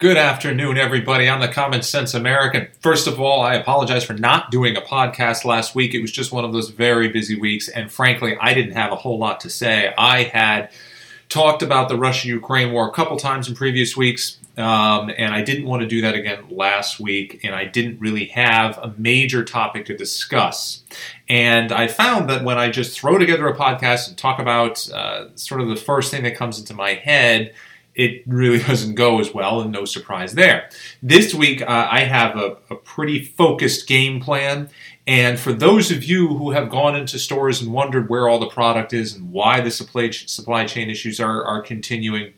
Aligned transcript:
Good 0.00 0.16
afternoon, 0.16 0.78
everybody. 0.78 1.28
I'm 1.28 1.42
the 1.42 1.48
Common 1.48 1.82
Sense 1.82 2.14
American. 2.14 2.68
First 2.80 3.06
of 3.06 3.20
all, 3.20 3.42
I 3.42 3.56
apologize 3.56 4.02
for 4.02 4.14
not 4.14 4.50
doing 4.50 4.74
a 4.74 4.80
podcast 4.80 5.44
last 5.44 5.74
week. 5.74 5.92
It 5.92 6.00
was 6.00 6.10
just 6.10 6.32
one 6.32 6.42
of 6.42 6.54
those 6.54 6.70
very 6.70 7.08
busy 7.08 7.38
weeks, 7.38 7.68
and 7.68 7.92
frankly, 7.92 8.34
I 8.40 8.54
didn't 8.54 8.72
have 8.72 8.92
a 8.92 8.96
whole 8.96 9.18
lot 9.18 9.40
to 9.40 9.50
say. 9.50 9.92
I 9.98 10.22
had 10.22 10.70
talked 11.28 11.62
about 11.62 11.90
the 11.90 11.98
Russia 11.98 12.28
Ukraine 12.28 12.72
war 12.72 12.88
a 12.88 12.92
couple 12.92 13.18
times 13.18 13.46
in 13.46 13.54
previous 13.54 13.94
weeks, 13.94 14.38
um, 14.56 15.10
and 15.18 15.34
I 15.34 15.42
didn't 15.42 15.66
want 15.66 15.82
to 15.82 15.86
do 15.86 16.00
that 16.00 16.14
again 16.14 16.46
last 16.48 16.98
week, 16.98 17.40
and 17.44 17.54
I 17.54 17.66
didn't 17.66 18.00
really 18.00 18.24
have 18.28 18.78
a 18.78 18.94
major 18.96 19.44
topic 19.44 19.84
to 19.84 19.94
discuss. 19.94 20.82
And 21.28 21.72
I 21.72 21.88
found 21.88 22.30
that 22.30 22.42
when 22.42 22.56
I 22.56 22.70
just 22.70 22.98
throw 22.98 23.18
together 23.18 23.46
a 23.48 23.54
podcast 23.54 24.08
and 24.08 24.16
talk 24.16 24.38
about 24.38 24.90
uh, 24.92 25.26
sort 25.34 25.60
of 25.60 25.68
the 25.68 25.76
first 25.76 26.10
thing 26.10 26.22
that 26.22 26.36
comes 26.36 26.58
into 26.58 26.72
my 26.72 26.94
head, 26.94 27.52
it 28.00 28.22
really 28.26 28.58
doesn't 28.66 28.94
go 28.94 29.20
as 29.20 29.34
well, 29.34 29.60
and 29.60 29.70
no 29.70 29.84
surprise 29.84 30.32
there. 30.32 30.70
This 31.02 31.34
week, 31.34 31.60
uh, 31.60 31.88
I 31.90 32.00
have 32.00 32.36
a, 32.36 32.56
a, 32.70 32.76
pretty 32.76 33.22
focused 33.22 33.86
game 33.86 34.20
plan. 34.20 34.70
And 35.06 35.38
for 35.38 35.52
those 35.52 35.90
of 35.90 36.04
you 36.04 36.28
who 36.28 36.52
have 36.52 36.70
gone 36.70 36.96
into 36.96 37.18
stores 37.18 37.60
and 37.60 37.72
wondered 37.72 38.08
where 38.08 38.28
all 38.28 38.38
the 38.38 38.48
product 38.48 38.92
is 38.92 39.14
and 39.14 39.30
why 39.30 39.60
the 39.60 39.70
supply, 39.70 40.10
supply 40.10 40.64
chain 40.64 40.88
issues 40.88 41.20
are, 41.20 41.44
are 41.44 41.60
continuing, 41.60 42.32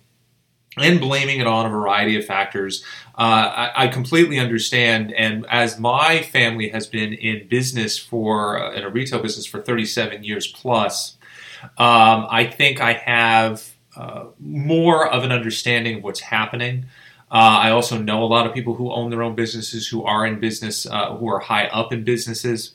and 0.76 0.98
blaming 0.98 1.38
it 1.38 1.46
on 1.46 1.66
a 1.66 1.68
variety 1.68 2.16
of 2.16 2.24
factors. 2.24 2.82
Uh, 3.16 3.70
I, 3.76 3.84
I, 3.84 3.88
completely 3.88 4.38
understand. 4.38 5.12
And 5.12 5.46
as 5.50 5.78
my 5.78 6.22
family 6.22 6.70
has 6.70 6.86
been 6.86 7.12
in 7.12 7.46
business 7.46 7.98
for, 7.98 8.58
uh, 8.58 8.72
in 8.72 8.82
a 8.82 8.90
retail 8.90 9.20
business 9.20 9.44
for 9.44 9.60
37 9.60 10.24
years 10.24 10.46
plus, 10.46 11.18
um, 11.62 12.26
I 12.30 12.50
think 12.50 12.80
I 12.80 12.94
have 12.94 13.71
uh, 13.96 14.24
more 14.38 15.08
of 15.08 15.24
an 15.24 15.32
understanding 15.32 15.96
of 15.96 16.02
what's 16.02 16.20
happening. 16.20 16.86
Uh, 17.30 17.60
I 17.62 17.70
also 17.70 17.98
know 17.98 18.22
a 18.22 18.26
lot 18.26 18.46
of 18.46 18.52
people 18.52 18.74
who 18.74 18.92
own 18.92 19.10
their 19.10 19.22
own 19.22 19.34
businesses, 19.34 19.88
who 19.88 20.04
are 20.04 20.26
in 20.26 20.38
business, 20.38 20.86
uh, 20.86 21.16
who 21.16 21.28
are 21.28 21.38
high 21.38 21.66
up 21.66 21.92
in 21.92 22.04
businesses, 22.04 22.72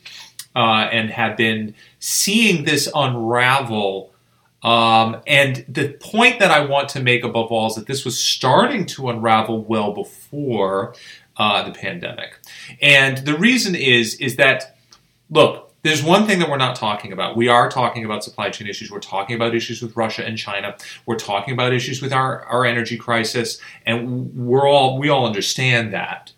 uh, 0.55 0.89
and 0.91 1.11
have 1.11 1.37
been 1.37 1.75
seeing 1.99 2.65
this 2.65 2.89
unravel. 2.93 4.11
Um, 4.63 5.21
and 5.27 5.63
the 5.69 5.89
point 5.89 6.39
that 6.39 6.49
I 6.49 6.65
want 6.65 6.89
to 6.89 6.99
make 6.99 7.23
above 7.23 7.51
all 7.51 7.67
is 7.67 7.75
that 7.75 7.85
this 7.85 8.03
was 8.03 8.19
starting 8.19 8.87
to 8.87 9.09
unravel 9.09 9.63
well 9.63 9.93
before 9.93 10.95
uh, 11.37 11.63
the 11.63 11.71
pandemic. 11.71 12.39
And 12.81 13.19
the 13.19 13.37
reason 13.37 13.75
is 13.75 14.15
is 14.15 14.37
that 14.37 14.75
look, 15.29 15.66
there's 15.83 16.03
one 16.03 16.25
thing 16.25 16.39
that 16.39 16.49
we're 16.49 16.57
not 16.57 16.75
talking 16.75 17.13
about. 17.13 17.37
We 17.37 17.47
are 17.47 17.69
talking 17.69 18.03
about 18.03 18.23
supply 18.23 18.49
chain 18.49 18.67
issues. 18.67 18.91
We're 18.91 18.99
talking 18.99 19.35
about 19.35 19.55
issues 19.55 19.81
with 19.81 19.95
Russia 19.95 20.25
and 20.25 20.37
China. 20.37 20.75
We're 21.05 21.17
talking 21.17 21.53
about 21.53 21.73
issues 21.73 22.01
with 22.01 22.11
our, 22.11 22.43
our 22.45 22.65
energy 22.65 22.97
crisis, 22.97 23.59
and 23.85 24.35
we're 24.35 24.67
all 24.67 24.97
we 24.99 25.09
all 25.09 25.25
understand 25.25 25.93
that. 25.93 26.33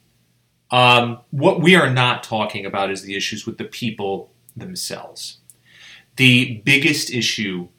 Um, 0.71 1.19
what 1.31 1.61
we 1.61 1.75
are 1.75 1.89
not 1.89 2.23
talking 2.23 2.65
about 2.65 2.91
is 2.91 3.01
the 3.01 3.15
issues 3.15 3.45
with 3.45 3.57
the 3.57 3.65
people 3.65 4.31
themselves. 4.55 5.39
The 6.17 6.61
biggest 6.65 7.09
issue 7.11 7.69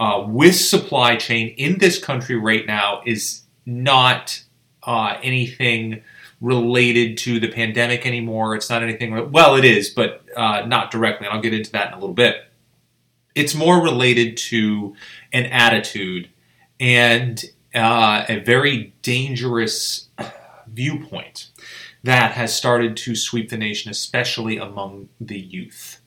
uh, 0.00 0.24
with 0.26 0.56
supply 0.56 1.16
chain 1.16 1.48
in 1.56 1.78
this 1.78 2.02
country 2.02 2.36
right 2.36 2.66
now 2.66 3.02
is 3.06 3.42
not 3.66 4.42
uh, 4.82 5.18
anything 5.22 6.02
related 6.40 7.18
to 7.18 7.38
the 7.38 7.48
pandemic 7.48 8.06
anymore. 8.06 8.54
It's 8.54 8.70
not 8.70 8.82
anything, 8.82 9.30
well, 9.30 9.56
it 9.56 9.64
is, 9.64 9.90
but 9.90 10.24
uh, 10.36 10.64
not 10.66 10.90
directly. 10.90 11.26
And 11.26 11.34
I'll 11.34 11.42
get 11.42 11.54
into 11.54 11.72
that 11.72 11.88
in 11.88 11.94
a 11.94 12.00
little 12.00 12.14
bit. 12.14 12.44
It's 13.34 13.54
more 13.54 13.82
related 13.82 14.36
to 14.38 14.94
an 15.32 15.46
attitude 15.46 16.30
and 16.78 17.44
uh, 17.74 18.24
a 18.28 18.40
very 18.40 18.94
dangerous 19.02 20.08
viewpoint 20.66 21.50
that 22.02 22.32
has 22.32 22.56
started 22.56 22.96
to 22.96 23.14
sweep 23.14 23.50
the 23.50 23.58
nation, 23.58 23.90
especially 23.90 24.56
among 24.56 25.08
the 25.20 25.38
youth. 25.38 26.00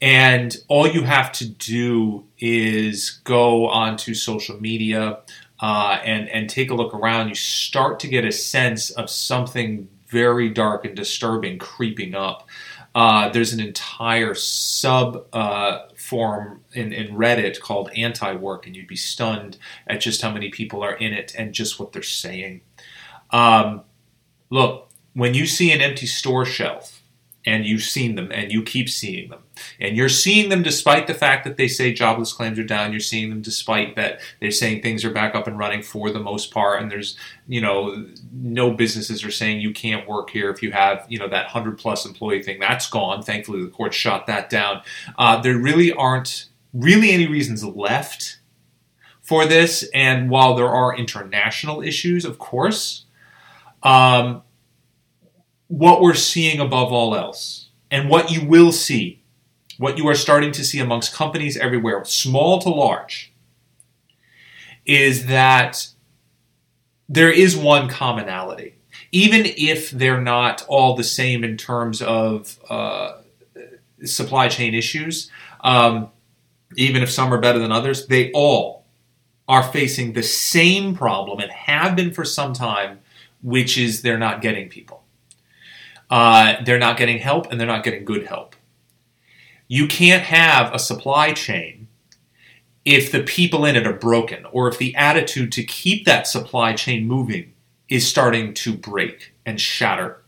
And 0.00 0.56
all 0.68 0.86
you 0.86 1.02
have 1.02 1.32
to 1.32 1.48
do 1.48 2.26
is 2.38 3.20
go 3.24 3.68
onto 3.68 4.14
social 4.14 4.60
media 4.60 5.20
uh, 5.64 5.98
and 6.04 6.28
and 6.28 6.50
take 6.50 6.70
a 6.70 6.74
look 6.74 6.92
around, 6.92 7.30
you 7.30 7.34
start 7.34 7.98
to 7.98 8.06
get 8.06 8.22
a 8.22 8.30
sense 8.30 8.90
of 8.90 9.08
something 9.08 9.88
very 10.08 10.50
dark 10.50 10.84
and 10.84 10.94
disturbing 10.94 11.58
creeping 11.58 12.14
up. 12.14 12.46
Uh, 12.94 13.30
there's 13.30 13.54
an 13.54 13.60
entire 13.60 14.34
sub 14.34 15.26
uh, 15.32 15.86
forum 15.96 16.60
in, 16.74 16.92
in 16.92 17.16
Reddit 17.16 17.60
called 17.60 17.88
Anti 17.96 18.34
Work, 18.34 18.66
and 18.66 18.76
you'd 18.76 18.86
be 18.86 18.94
stunned 18.94 19.56
at 19.86 20.02
just 20.02 20.20
how 20.20 20.30
many 20.30 20.50
people 20.50 20.82
are 20.82 20.96
in 20.96 21.14
it 21.14 21.34
and 21.34 21.54
just 21.54 21.80
what 21.80 21.92
they're 21.92 22.02
saying. 22.02 22.60
Um, 23.30 23.84
look, 24.50 24.90
when 25.14 25.32
you 25.32 25.46
see 25.46 25.72
an 25.72 25.80
empty 25.80 26.06
store 26.06 26.44
shelf, 26.44 26.93
and 27.46 27.66
you've 27.66 27.82
seen 27.82 28.14
them 28.14 28.30
and 28.32 28.50
you 28.50 28.62
keep 28.62 28.88
seeing 28.88 29.28
them. 29.28 29.40
And 29.78 29.96
you're 29.96 30.08
seeing 30.08 30.48
them 30.48 30.62
despite 30.62 31.06
the 31.06 31.14
fact 31.14 31.44
that 31.44 31.56
they 31.56 31.68
say 31.68 31.92
jobless 31.92 32.32
claims 32.32 32.58
are 32.58 32.64
down. 32.64 32.90
You're 32.90 33.00
seeing 33.00 33.30
them 33.30 33.42
despite 33.42 33.96
that 33.96 34.20
they're 34.40 34.50
saying 34.50 34.82
things 34.82 35.04
are 35.04 35.10
back 35.10 35.34
up 35.34 35.46
and 35.46 35.58
running 35.58 35.82
for 35.82 36.10
the 36.10 36.20
most 36.20 36.50
part. 36.50 36.80
And 36.80 36.90
there's, 36.90 37.16
you 37.46 37.60
know, 37.60 38.06
no 38.32 38.70
businesses 38.70 39.24
are 39.24 39.30
saying 39.30 39.60
you 39.60 39.72
can't 39.72 40.08
work 40.08 40.30
here 40.30 40.50
if 40.50 40.62
you 40.62 40.72
have, 40.72 41.04
you 41.08 41.18
know, 41.18 41.28
that 41.28 41.44
100 41.44 41.78
plus 41.78 42.06
employee 42.06 42.42
thing. 42.42 42.58
That's 42.58 42.88
gone. 42.88 43.22
Thankfully, 43.22 43.62
the 43.62 43.70
court 43.70 43.94
shot 43.94 44.26
that 44.26 44.48
down. 44.48 44.82
Uh, 45.18 45.40
there 45.40 45.58
really 45.58 45.92
aren't 45.92 46.46
really 46.72 47.10
any 47.10 47.26
reasons 47.26 47.64
left 47.64 48.38
for 49.20 49.46
this. 49.46 49.88
And 49.94 50.30
while 50.30 50.54
there 50.54 50.68
are 50.68 50.96
international 50.96 51.82
issues, 51.82 52.24
of 52.24 52.38
course, 52.38 53.04
um, 53.82 54.42
what 55.68 56.00
we're 56.00 56.14
seeing 56.14 56.60
above 56.60 56.92
all 56.92 57.14
else, 57.14 57.68
and 57.90 58.08
what 58.08 58.30
you 58.30 58.46
will 58.46 58.72
see, 58.72 59.22
what 59.78 59.98
you 59.98 60.06
are 60.08 60.14
starting 60.14 60.52
to 60.52 60.64
see 60.64 60.78
amongst 60.78 61.14
companies 61.14 61.56
everywhere, 61.56 62.04
small 62.04 62.60
to 62.60 62.68
large, 62.68 63.32
is 64.84 65.26
that 65.26 65.88
there 67.08 67.30
is 67.30 67.56
one 67.56 67.88
commonality. 67.88 68.74
Even 69.12 69.42
if 69.44 69.90
they're 69.90 70.20
not 70.20 70.64
all 70.68 70.96
the 70.96 71.04
same 71.04 71.44
in 71.44 71.56
terms 71.56 72.02
of 72.02 72.58
uh, 72.68 73.18
supply 74.04 74.48
chain 74.48 74.74
issues, 74.74 75.30
um, 75.60 76.10
even 76.76 77.02
if 77.02 77.10
some 77.10 77.32
are 77.32 77.40
better 77.40 77.58
than 77.58 77.72
others, 77.72 78.06
they 78.06 78.30
all 78.32 78.84
are 79.46 79.62
facing 79.62 80.12
the 80.12 80.22
same 80.22 80.94
problem 80.94 81.38
and 81.38 81.50
have 81.50 81.94
been 81.94 82.12
for 82.12 82.24
some 82.24 82.52
time, 82.52 83.00
which 83.42 83.76
is 83.76 84.02
they're 84.02 84.18
not 84.18 84.40
getting 84.40 84.68
people. 84.68 84.93
Uh, 86.10 86.56
they're 86.64 86.78
not 86.78 86.96
getting 86.96 87.18
help 87.18 87.50
and 87.50 87.58
they're 87.58 87.66
not 87.66 87.84
getting 87.84 88.04
good 88.04 88.26
help. 88.26 88.54
You 89.66 89.86
can't 89.86 90.22
have 90.24 90.74
a 90.74 90.78
supply 90.78 91.32
chain 91.32 91.88
if 92.84 93.10
the 93.10 93.22
people 93.22 93.64
in 93.64 93.76
it 93.76 93.86
are 93.86 93.94
broken 93.94 94.44
or 94.52 94.68
if 94.68 94.78
the 94.78 94.94
attitude 94.94 95.50
to 95.52 95.64
keep 95.64 96.04
that 96.04 96.26
supply 96.26 96.74
chain 96.74 97.06
moving 97.06 97.54
is 97.88 98.06
starting 98.06 98.52
to 98.54 98.76
break 98.76 99.34
and 99.46 99.60
shatter. 99.60 100.20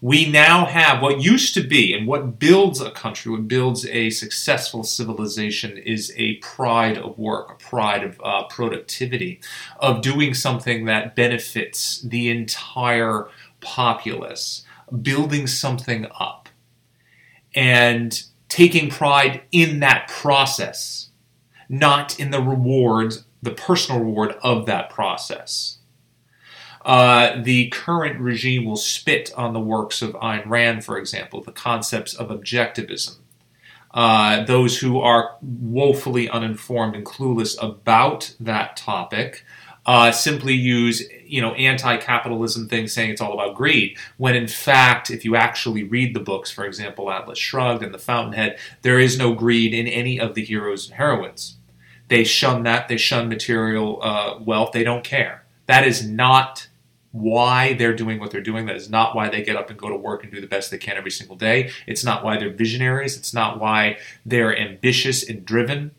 We 0.00 0.30
now 0.30 0.66
have 0.66 1.02
what 1.02 1.20
used 1.20 1.54
to 1.54 1.60
be, 1.66 1.92
and 1.92 2.06
what 2.06 2.38
builds 2.38 2.80
a 2.80 2.92
country, 2.92 3.32
what 3.32 3.48
builds 3.48 3.84
a 3.86 4.10
successful 4.10 4.84
civilization, 4.84 5.76
is 5.76 6.12
a 6.16 6.36
pride 6.36 6.96
of 6.98 7.18
work, 7.18 7.50
a 7.50 7.54
pride 7.54 8.04
of 8.04 8.20
uh, 8.22 8.44
productivity, 8.44 9.40
of 9.80 10.00
doing 10.00 10.34
something 10.34 10.84
that 10.84 11.16
benefits 11.16 12.00
the 12.02 12.30
entire 12.30 13.28
populace, 13.60 14.64
building 15.02 15.46
something 15.46 16.06
up, 16.18 16.48
and 17.54 18.22
taking 18.48 18.90
pride 18.90 19.42
in 19.52 19.80
that 19.80 20.08
process, 20.08 21.10
not 21.68 22.18
in 22.18 22.30
the 22.30 22.42
rewards, 22.42 23.24
the 23.42 23.50
personal 23.50 24.00
reward 24.00 24.36
of 24.42 24.66
that 24.66 24.90
process. 24.90 25.78
Uh, 26.84 27.42
the 27.42 27.68
current 27.68 28.18
regime 28.18 28.64
will 28.64 28.76
spit 28.76 29.30
on 29.36 29.52
the 29.52 29.60
works 29.60 30.00
of 30.00 30.12
Ayn 30.12 30.42
Rand, 30.46 30.84
for 30.84 30.96
example, 30.96 31.42
the 31.42 31.52
concepts 31.52 32.14
of 32.14 32.28
objectivism. 32.28 33.16
Uh, 33.92 34.44
those 34.44 34.78
who 34.78 35.00
are 35.00 35.36
woefully 35.40 36.28
uninformed 36.28 36.94
and 36.94 37.04
clueless 37.04 37.56
about 37.60 38.34
that 38.38 38.76
topic 38.76 39.44
uh, 39.88 40.12
simply 40.12 40.54
use 40.54 41.02
you 41.24 41.40
know 41.40 41.52
anti-capitalism 41.54 42.68
things 42.68 42.92
saying 42.92 43.10
it's 43.10 43.20
all 43.20 43.32
about 43.32 43.56
greed 43.56 43.96
when 44.18 44.36
in 44.36 44.46
fact 44.46 45.10
if 45.10 45.24
you 45.24 45.34
actually 45.34 45.82
read 45.82 46.14
the 46.14 46.20
books 46.20 46.50
for 46.50 46.64
example 46.64 47.10
atlas 47.10 47.38
shrugged 47.38 47.82
and 47.82 47.92
the 47.92 47.98
fountainhead 47.98 48.58
there 48.82 49.00
is 49.00 49.18
no 49.18 49.34
greed 49.34 49.74
in 49.74 49.86
any 49.86 50.20
of 50.20 50.34
the 50.34 50.44
heroes 50.44 50.86
and 50.86 50.96
heroines. 50.96 51.56
They 52.08 52.24
shun 52.24 52.62
that 52.64 52.88
they 52.88 52.96
shun 52.96 53.28
material 53.28 54.00
uh, 54.02 54.38
wealth 54.40 54.72
they 54.72 54.84
don't 54.84 55.04
care. 55.04 55.44
That 55.66 55.86
is 55.86 56.06
not 56.06 56.68
why 57.12 57.74
they're 57.74 57.96
doing 57.96 58.20
what 58.20 58.30
they're 58.30 58.40
doing. 58.40 58.66
That 58.66 58.76
is 58.76 58.90
not 58.90 59.14
why 59.14 59.28
they 59.28 59.42
get 59.42 59.56
up 59.56 59.70
and 59.70 59.78
go 59.78 59.88
to 59.88 59.96
work 59.96 60.22
and 60.22 60.32
do 60.32 60.40
the 60.40 60.46
best 60.46 60.70
they 60.70 60.78
can 60.78 60.96
every 60.96 61.10
single 61.10 61.36
day. 61.36 61.70
It's 61.86 62.04
not 62.04 62.24
why 62.24 62.38
they're 62.38 62.52
visionaries. 62.52 63.16
It's 63.16 63.34
not 63.34 63.58
why 63.58 63.98
they're 64.24 64.56
ambitious 64.56 65.28
and 65.28 65.44
driven 65.44 65.92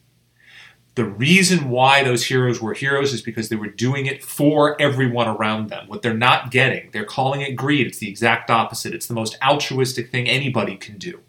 The 1.00 1.06
reason 1.06 1.69
why 1.69 2.04
those 2.04 2.25
heroes 2.25 2.62
were 2.62 2.74
heroes 2.74 3.13
is 3.13 3.22
because 3.22 3.48
they 3.48 3.56
were 3.56 3.69
doing 3.69 4.06
it 4.06 4.22
for 4.22 4.75
everyone 4.81 5.30
around 5.30 5.69
them. 5.69 5.88
What 5.88 6.01
they're 6.01 6.13
not 6.13 6.51
getting, 6.51 6.90
they're 6.92 7.06
calling 7.06 7.40
it 7.40 7.56
greed. 7.56 7.88
It's 7.88 8.00
the 8.00 8.10
exact 8.10 8.51
opposite. 8.51 8.94
It's 8.94 9.07
the 9.07 9.13
most 9.13 9.38
altruistic 9.42 10.12
thing 10.12 10.28
anybody 10.28 10.75
can 10.75 10.98
do 10.98 11.22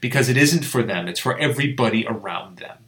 because 0.00 0.28
it 0.28 0.36
isn't 0.36 0.64
for 0.64 0.82
them, 0.82 1.06
it's 1.06 1.20
for 1.20 1.38
everybody 1.38 2.04
around 2.04 2.56
them. 2.56 2.78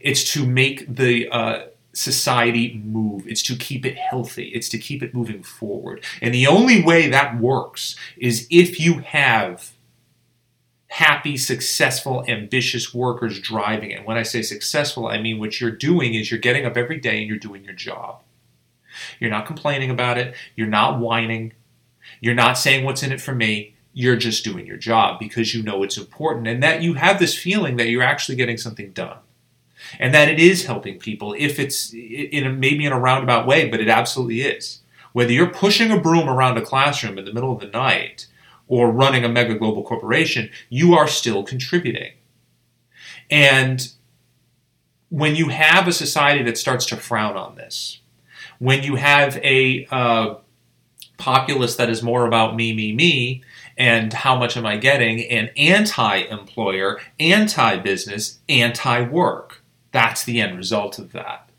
It's 0.00 0.22
to 0.34 0.46
make 0.46 0.86
the 0.86 1.28
uh, 1.30 1.66
society 1.94 2.80
move. 2.84 3.26
It's 3.26 3.42
to 3.42 3.56
keep 3.56 3.84
it 3.84 3.96
healthy. 3.96 4.50
It's 4.54 4.68
to 4.68 4.78
keep 4.78 5.02
it 5.02 5.12
moving 5.12 5.42
forward. 5.42 6.04
And 6.22 6.32
the 6.32 6.46
only 6.46 6.80
way 6.80 7.08
that 7.08 7.40
works 7.40 7.96
is 8.16 8.46
if 8.50 8.78
you 8.78 9.00
have 9.00 9.72
happy, 10.90 11.36
successful, 11.36 12.24
ambitious 12.26 12.92
workers 12.92 13.38
driving 13.40 13.92
it. 13.92 14.04
When 14.04 14.16
I 14.16 14.24
say 14.24 14.42
successful, 14.42 15.06
I 15.06 15.20
mean 15.20 15.38
what 15.38 15.60
you're 15.60 15.70
doing 15.70 16.14
is 16.14 16.30
you're 16.30 16.40
getting 16.40 16.66
up 16.66 16.76
every 16.76 16.98
day 16.98 17.18
and 17.18 17.28
you're 17.28 17.38
doing 17.38 17.64
your 17.64 17.74
job. 17.74 18.22
You're 19.20 19.30
not 19.30 19.46
complaining 19.46 19.90
about 19.90 20.18
it. 20.18 20.34
You're 20.56 20.66
not 20.66 20.98
whining. 20.98 21.52
You're 22.20 22.34
not 22.34 22.58
saying 22.58 22.84
what's 22.84 23.04
in 23.04 23.12
it 23.12 23.20
for 23.20 23.32
me. 23.32 23.76
You're 23.92 24.16
just 24.16 24.42
doing 24.42 24.66
your 24.66 24.76
job 24.76 25.20
because 25.20 25.54
you 25.54 25.62
know 25.62 25.84
it's 25.84 25.96
important 25.96 26.48
and 26.48 26.60
that 26.64 26.82
you 26.82 26.94
have 26.94 27.20
this 27.20 27.38
feeling 27.38 27.76
that 27.76 27.88
you're 27.88 28.02
actually 28.02 28.34
getting 28.34 28.56
something 28.56 28.90
done 28.90 29.18
and 30.00 30.12
that 30.12 30.28
it 30.28 30.40
is 30.40 30.66
helping 30.66 30.98
people 30.98 31.36
if 31.38 31.60
it's 31.60 31.94
in 31.94 32.44
a, 32.44 32.50
maybe 32.50 32.84
in 32.84 32.92
a 32.92 32.98
roundabout 32.98 33.46
way, 33.46 33.68
but 33.68 33.80
it 33.80 33.88
absolutely 33.88 34.42
is. 34.42 34.80
Whether 35.12 35.32
you're 35.32 35.46
pushing 35.46 35.92
a 35.92 36.00
broom 36.00 36.28
around 36.28 36.58
a 36.58 36.62
classroom 36.62 37.16
in 37.16 37.24
the 37.24 37.32
middle 37.32 37.52
of 37.52 37.60
the 37.60 37.68
night 37.68 38.26
or 38.70 38.90
running 38.90 39.24
a 39.24 39.28
mega 39.28 39.54
global 39.54 39.82
corporation, 39.82 40.48
you 40.70 40.94
are 40.94 41.06
still 41.06 41.42
contributing. 41.42 42.12
And 43.30 43.92
when 45.10 45.36
you 45.36 45.48
have 45.48 45.86
a 45.86 45.92
society 45.92 46.42
that 46.44 46.56
starts 46.56 46.86
to 46.86 46.96
frown 46.96 47.36
on 47.36 47.56
this, 47.56 48.00
when 48.58 48.82
you 48.82 48.96
have 48.96 49.36
a 49.38 49.86
uh, 49.90 50.36
populace 51.18 51.76
that 51.76 51.90
is 51.90 52.02
more 52.02 52.26
about 52.26 52.56
me, 52.56 52.72
me, 52.72 52.94
me, 52.94 53.42
and 53.76 54.12
how 54.12 54.38
much 54.38 54.56
am 54.56 54.64
I 54.64 54.78
getting, 54.78 55.22
and 55.24 55.50
anti 55.56 56.16
employer, 56.16 56.98
anti 57.18 57.76
business, 57.76 58.38
anti 58.48 59.02
work 59.02 59.60
that's 59.92 60.24
the 60.24 60.40
end 60.40 60.56
result 60.56 60.98
of 60.98 61.12
that. 61.12 61.49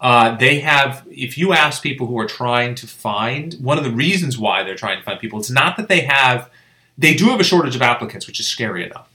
Uh, 0.00 0.34
they 0.36 0.60
have, 0.60 1.06
if 1.10 1.36
you 1.36 1.52
ask 1.52 1.82
people 1.82 2.06
who 2.06 2.18
are 2.18 2.26
trying 2.26 2.74
to 2.74 2.86
find, 2.86 3.54
one 3.60 3.76
of 3.76 3.84
the 3.84 3.90
reasons 3.90 4.38
why 4.38 4.62
they're 4.62 4.74
trying 4.74 4.98
to 4.98 5.04
find 5.04 5.20
people, 5.20 5.38
it's 5.38 5.50
not 5.50 5.76
that 5.76 5.88
they 5.88 6.00
have, 6.00 6.50
they 6.96 7.14
do 7.14 7.26
have 7.26 7.38
a 7.38 7.44
shortage 7.44 7.76
of 7.76 7.82
applicants, 7.82 8.26
which 8.26 8.40
is 8.40 8.46
scary 8.46 8.84
enough. 8.84 9.10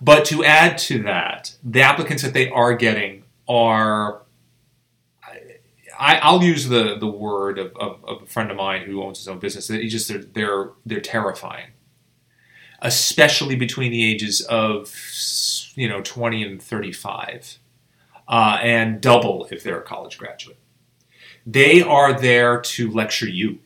But 0.00 0.24
to 0.26 0.42
add 0.42 0.78
to 0.78 1.02
that, 1.02 1.54
the 1.62 1.82
applicants 1.82 2.22
that 2.22 2.32
they 2.32 2.48
are 2.48 2.74
getting 2.74 3.24
are, 3.46 4.22
I, 5.98 6.32
will 6.32 6.42
use 6.42 6.68
the, 6.68 6.96
the 6.98 7.06
word 7.06 7.58
of, 7.58 7.76
of, 7.76 8.04
of, 8.04 8.22
a 8.22 8.26
friend 8.26 8.50
of 8.50 8.56
mine 8.56 8.82
who 8.82 9.02
owns 9.02 9.18
his 9.18 9.28
own 9.28 9.38
business. 9.38 9.68
He 9.68 9.88
just 9.88 10.08
they're, 10.08 10.18
they're 10.18 10.70
they're 10.84 11.00
terrifying, 11.00 11.68
especially 12.80 13.56
between 13.56 13.92
the 13.92 14.04
ages 14.04 14.42
of 14.42 14.94
you 15.74 15.88
know 15.88 16.02
20 16.02 16.42
and 16.42 16.62
35 16.62 17.58
uh, 18.28 18.58
and 18.62 19.00
double 19.00 19.46
if 19.50 19.62
they're 19.62 19.80
a 19.80 19.82
college 19.82 20.18
graduate. 20.18 20.58
They 21.46 21.82
are 21.82 22.18
there 22.18 22.60
to 22.60 22.90
lecture 22.90 23.28
you. 23.28 23.60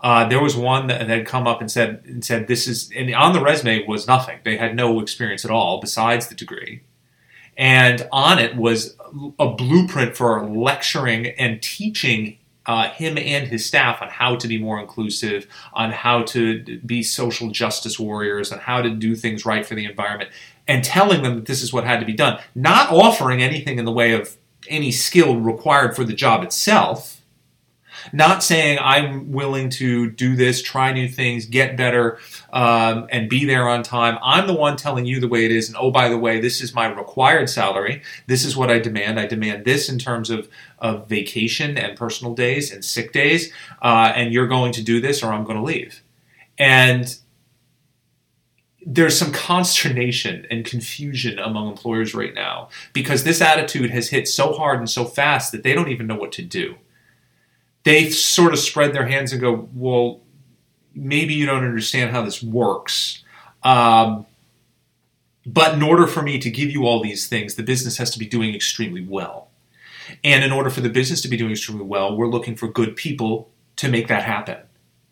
Uh, 0.00 0.28
there 0.28 0.42
was 0.42 0.56
one 0.56 0.86
that 0.88 1.08
had 1.08 1.26
come 1.26 1.46
up 1.46 1.60
and 1.60 1.70
said 1.70 2.02
and 2.04 2.24
said 2.24 2.46
this 2.46 2.66
is 2.68 2.90
and 2.94 3.14
on 3.14 3.32
the 3.32 3.40
resume 3.40 3.86
was 3.86 4.06
nothing. 4.06 4.38
They 4.44 4.56
had 4.56 4.76
no 4.76 5.00
experience 5.00 5.44
at 5.44 5.50
all 5.50 5.80
besides 5.80 6.28
the 6.28 6.34
degree. 6.34 6.82
And 7.56 8.06
on 8.10 8.38
it 8.38 8.56
was 8.56 8.96
a 9.38 9.48
blueprint 9.48 10.16
for 10.16 10.44
lecturing 10.44 11.28
and 11.38 11.62
teaching 11.62 12.38
uh, 12.66 12.90
him 12.90 13.18
and 13.18 13.48
his 13.48 13.64
staff 13.64 14.00
on 14.00 14.08
how 14.08 14.36
to 14.36 14.48
be 14.48 14.58
more 14.58 14.80
inclusive, 14.80 15.46
on 15.72 15.90
how 15.90 16.22
to 16.22 16.80
be 16.86 17.02
social 17.02 17.50
justice 17.50 17.98
warriors, 17.98 18.52
on 18.52 18.58
how 18.58 18.80
to 18.80 18.90
do 18.90 19.14
things 19.14 19.44
right 19.44 19.66
for 19.66 19.74
the 19.74 19.84
environment 19.84 20.30
and 20.66 20.82
telling 20.82 21.22
them 21.22 21.36
that 21.36 21.46
this 21.46 21.62
is 21.62 21.72
what 21.72 21.84
had 21.84 22.00
to 22.00 22.06
be 22.06 22.14
done, 22.14 22.40
not 22.54 22.90
offering 22.90 23.42
anything 23.42 23.78
in 23.78 23.84
the 23.84 23.92
way 23.92 24.12
of 24.12 24.36
any 24.68 24.90
skill 24.90 25.38
required 25.38 25.94
for 25.94 26.04
the 26.04 26.14
job 26.14 26.42
itself, 26.42 27.20
not 28.12 28.42
saying 28.42 28.78
I'm 28.80 29.32
willing 29.32 29.70
to 29.70 30.10
do 30.10 30.36
this, 30.36 30.62
try 30.62 30.92
new 30.92 31.08
things, 31.08 31.46
get 31.46 31.76
better, 31.76 32.18
um, 32.52 33.06
and 33.10 33.28
be 33.28 33.44
there 33.44 33.68
on 33.68 33.82
time. 33.82 34.18
I'm 34.22 34.46
the 34.46 34.54
one 34.54 34.76
telling 34.76 35.06
you 35.06 35.20
the 35.20 35.28
way 35.28 35.44
it 35.44 35.52
is. 35.52 35.68
And 35.68 35.76
oh, 35.76 35.90
by 35.90 36.08
the 36.08 36.18
way, 36.18 36.40
this 36.40 36.60
is 36.60 36.74
my 36.74 36.86
required 36.86 37.48
salary. 37.48 38.02
This 38.26 38.44
is 38.44 38.56
what 38.56 38.70
I 38.70 38.78
demand. 38.78 39.18
I 39.18 39.26
demand 39.26 39.64
this 39.64 39.88
in 39.88 39.98
terms 39.98 40.30
of, 40.30 40.48
of 40.78 41.08
vacation 41.08 41.78
and 41.78 41.96
personal 41.96 42.34
days 42.34 42.72
and 42.72 42.84
sick 42.84 43.12
days. 43.12 43.52
Uh, 43.82 44.12
and 44.14 44.32
you're 44.32 44.48
going 44.48 44.72
to 44.72 44.82
do 44.82 45.00
this 45.00 45.22
or 45.22 45.32
I'm 45.32 45.44
going 45.44 45.58
to 45.58 45.64
leave. 45.64 46.02
And 46.58 47.16
there's 48.86 49.18
some 49.18 49.32
consternation 49.32 50.46
and 50.50 50.64
confusion 50.64 51.38
among 51.38 51.68
employers 51.68 52.14
right 52.14 52.34
now 52.34 52.68
because 52.92 53.24
this 53.24 53.40
attitude 53.40 53.90
has 53.90 54.10
hit 54.10 54.28
so 54.28 54.52
hard 54.52 54.78
and 54.78 54.90
so 54.90 55.04
fast 55.04 55.52
that 55.52 55.62
they 55.62 55.72
don't 55.72 55.88
even 55.88 56.06
know 56.06 56.16
what 56.16 56.32
to 56.32 56.42
do. 56.42 56.76
They 57.84 58.10
sort 58.10 58.52
of 58.52 58.58
spread 58.58 58.92
their 58.92 59.06
hands 59.06 59.32
and 59.32 59.40
go, 59.40 59.68
Well, 59.74 60.20
maybe 60.94 61.34
you 61.34 61.46
don't 61.46 61.64
understand 61.64 62.10
how 62.10 62.22
this 62.22 62.42
works. 62.42 63.22
Um, 63.62 64.26
but 65.46 65.74
in 65.74 65.82
order 65.82 66.06
for 66.06 66.22
me 66.22 66.38
to 66.38 66.50
give 66.50 66.70
you 66.70 66.86
all 66.86 67.02
these 67.02 67.28
things, 67.28 67.54
the 67.54 67.62
business 67.62 67.98
has 67.98 68.10
to 68.12 68.18
be 68.18 68.26
doing 68.26 68.54
extremely 68.54 69.04
well. 69.04 69.48
And 70.22 70.44
in 70.44 70.52
order 70.52 70.70
for 70.70 70.80
the 70.80 70.88
business 70.88 71.20
to 71.22 71.28
be 71.28 71.36
doing 71.36 71.52
extremely 71.52 71.84
well, 71.84 72.16
we're 72.16 72.28
looking 72.28 72.56
for 72.56 72.68
good 72.68 72.96
people 72.96 73.50
to 73.76 73.88
make 73.88 74.08
that 74.08 74.22
happen. 74.22 74.58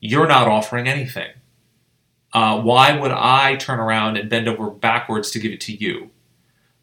You're 0.00 0.26
not 0.26 0.48
offering 0.48 0.88
anything. 0.88 1.30
Uh, 2.32 2.60
why 2.62 2.98
would 2.98 3.10
I 3.10 3.56
turn 3.56 3.78
around 3.78 4.16
and 4.16 4.30
bend 4.30 4.48
over 4.48 4.70
backwards 4.70 5.30
to 5.32 5.38
give 5.38 5.52
it 5.52 5.60
to 5.62 5.74
you 5.74 6.10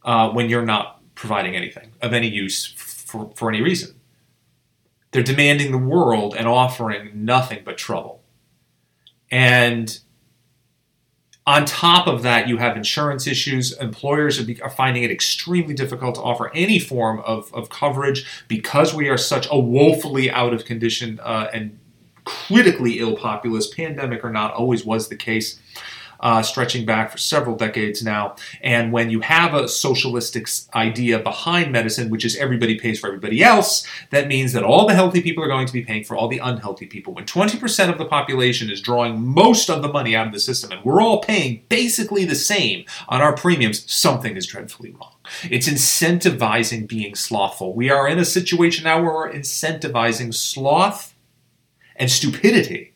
uh, 0.04 0.30
when 0.30 0.48
you're 0.48 0.66
not 0.66 1.02
providing 1.16 1.56
anything 1.56 1.92
of 2.02 2.14
any 2.14 2.28
use 2.28 2.66
for, 2.66 3.32
for 3.36 3.50
any 3.50 3.62
reason? 3.62 3.99
They're 5.12 5.24
demanding 5.24 5.72
the 5.72 5.78
world 5.78 6.36
and 6.36 6.48
offering 6.48 7.26
nothing 7.26 7.62
but 7.66 7.78
trouble. 7.78 8.22
And 9.32 10.00
on 11.50 11.66
top 11.66 12.06
of 12.06 12.22
that, 12.22 12.48
you 12.48 12.58
have 12.58 12.78
insurance 12.78 13.26
issues. 13.26 13.72
Employers 13.80 14.40
are, 14.62 14.70
finding 14.70 15.04
it 15.04 15.10
extremely 15.10 15.74
difficult 15.74 16.16
to 16.16 16.22
offer 16.22 16.52
any 16.54 16.78
form 16.78 17.22
of, 17.22 17.52
of 17.56 17.70
coverage 17.70 18.24
because 18.48 18.94
we 18.94 19.10
are 19.10 19.18
such 19.18 19.48
a 19.50 19.58
woefully 19.58 20.30
out 20.30 20.54
of 20.54 20.66
condition 20.66 21.20
uh, 21.24 21.50
and 21.52 21.80
critically 22.24 23.00
ill 23.00 23.16
populace, 23.16 23.68
pandemic 23.74 24.24
or 24.24 24.30
not, 24.30 24.54
always 24.54 24.86
was 24.86 25.10
the 25.10 25.16
case. 25.16 25.60
Uh, 26.22 26.42
stretching 26.42 26.86
back 26.86 27.10
for 27.10 27.18
several 27.18 27.56
decades 27.56 28.04
now. 28.04 28.36
And 28.62 28.92
when 28.92 29.10
you 29.10 29.22
have 29.22 29.54
a 29.54 29.70
socialistic 29.70 30.50
idea 30.76 31.20
behind 31.20 31.72
medicine, 31.72 32.10
which 32.10 32.26
is 32.26 32.36
everybody 32.36 32.78
pays 32.78 33.00
for 33.00 33.08
everybody 33.08 33.42
else, 33.42 33.88
that 34.10 34.28
means 34.28 34.52
that 34.52 34.64
all 34.64 34.86
the 34.86 34.94
healthy 34.94 35.22
people 35.22 35.44
are 35.44 35.48
going 35.48 35.66
to 35.66 35.72
be 35.72 35.82
paying 35.82 36.04
for 36.04 36.18
all 36.18 36.28
the 36.28 36.40
unhealthy 36.40 36.88
people. 36.88 37.14
When 37.14 37.26
20% 37.26 37.90
of 37.90 37.98
the 37.98 38.06
population 38.06 38.70
is 38.70 38.82
drawing 38.82 39.22
most 39.22 39.70
of 39.70 39.82
the 39.82 39.88
money 39.88 40.14
out 40.14 40.28
of 40.28 40.34
the 40.34 40.40
system 40.40 40.72
and 40.72 40.84
we're 40.84 41.02
all 41.02 41.22
paying 41.22 41.64
basically 41.70 42.26
the 42.26 42.36
same 42.36 42.84
on 43.08 43.22
our 43.22 43.34
premiums, 43.34 43.90
something 43.90 44.36
is 44.36 44.46
dreadfully 44.46 44.92
wrong. 44.92 45.14
It's 45.50 45.70
incentivizing 45.70 46.88
being 46.88 47.16
slothful. 47.16 47.74
We 47.74 47.90
are 47.90 48.08
in 48.08 48.20
a 48.20 48.26
situation 48.26 48.84
now 48.84 49.02
where 49.02 49.14
we're 49.14 49.32
incentivizing 49.32 50.34
sloth 50.34 51.16
and 51.96 52.10
stupidity. 52.10 52.94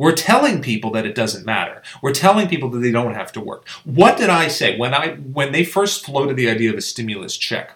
We're 0.00 0.12
telling 0.12 0.62
people 0.62 0.90
that 0.92 1.04
it 1.04 1.14
doesn't 1.14 1.44
matter. 1.44 1.82
We're 2.00 2.14
telling 2.14 2.48
people 2.48 2.70
that 2.70 2.78
they 2.78 2.90
don't 2.90 3.12
have 3.12 3.32
to 3.32 3.40
work. 3.40 3.68
What 3.84 4.16
did 4.16 4.30
I 4.30 4.48
say 4.48 4.78
when 4.78 4.94
I 4.94 5.16
when 5.16 5.52
they 5.52 5.62
first 5.62 6.06
floated 6.06 6.38
the 6.38 6.48
idea 6.48 6.70
of 6.70 6.78
a 6.78 6.80
stimulus 6.80 7.36
check? 7.36 7.72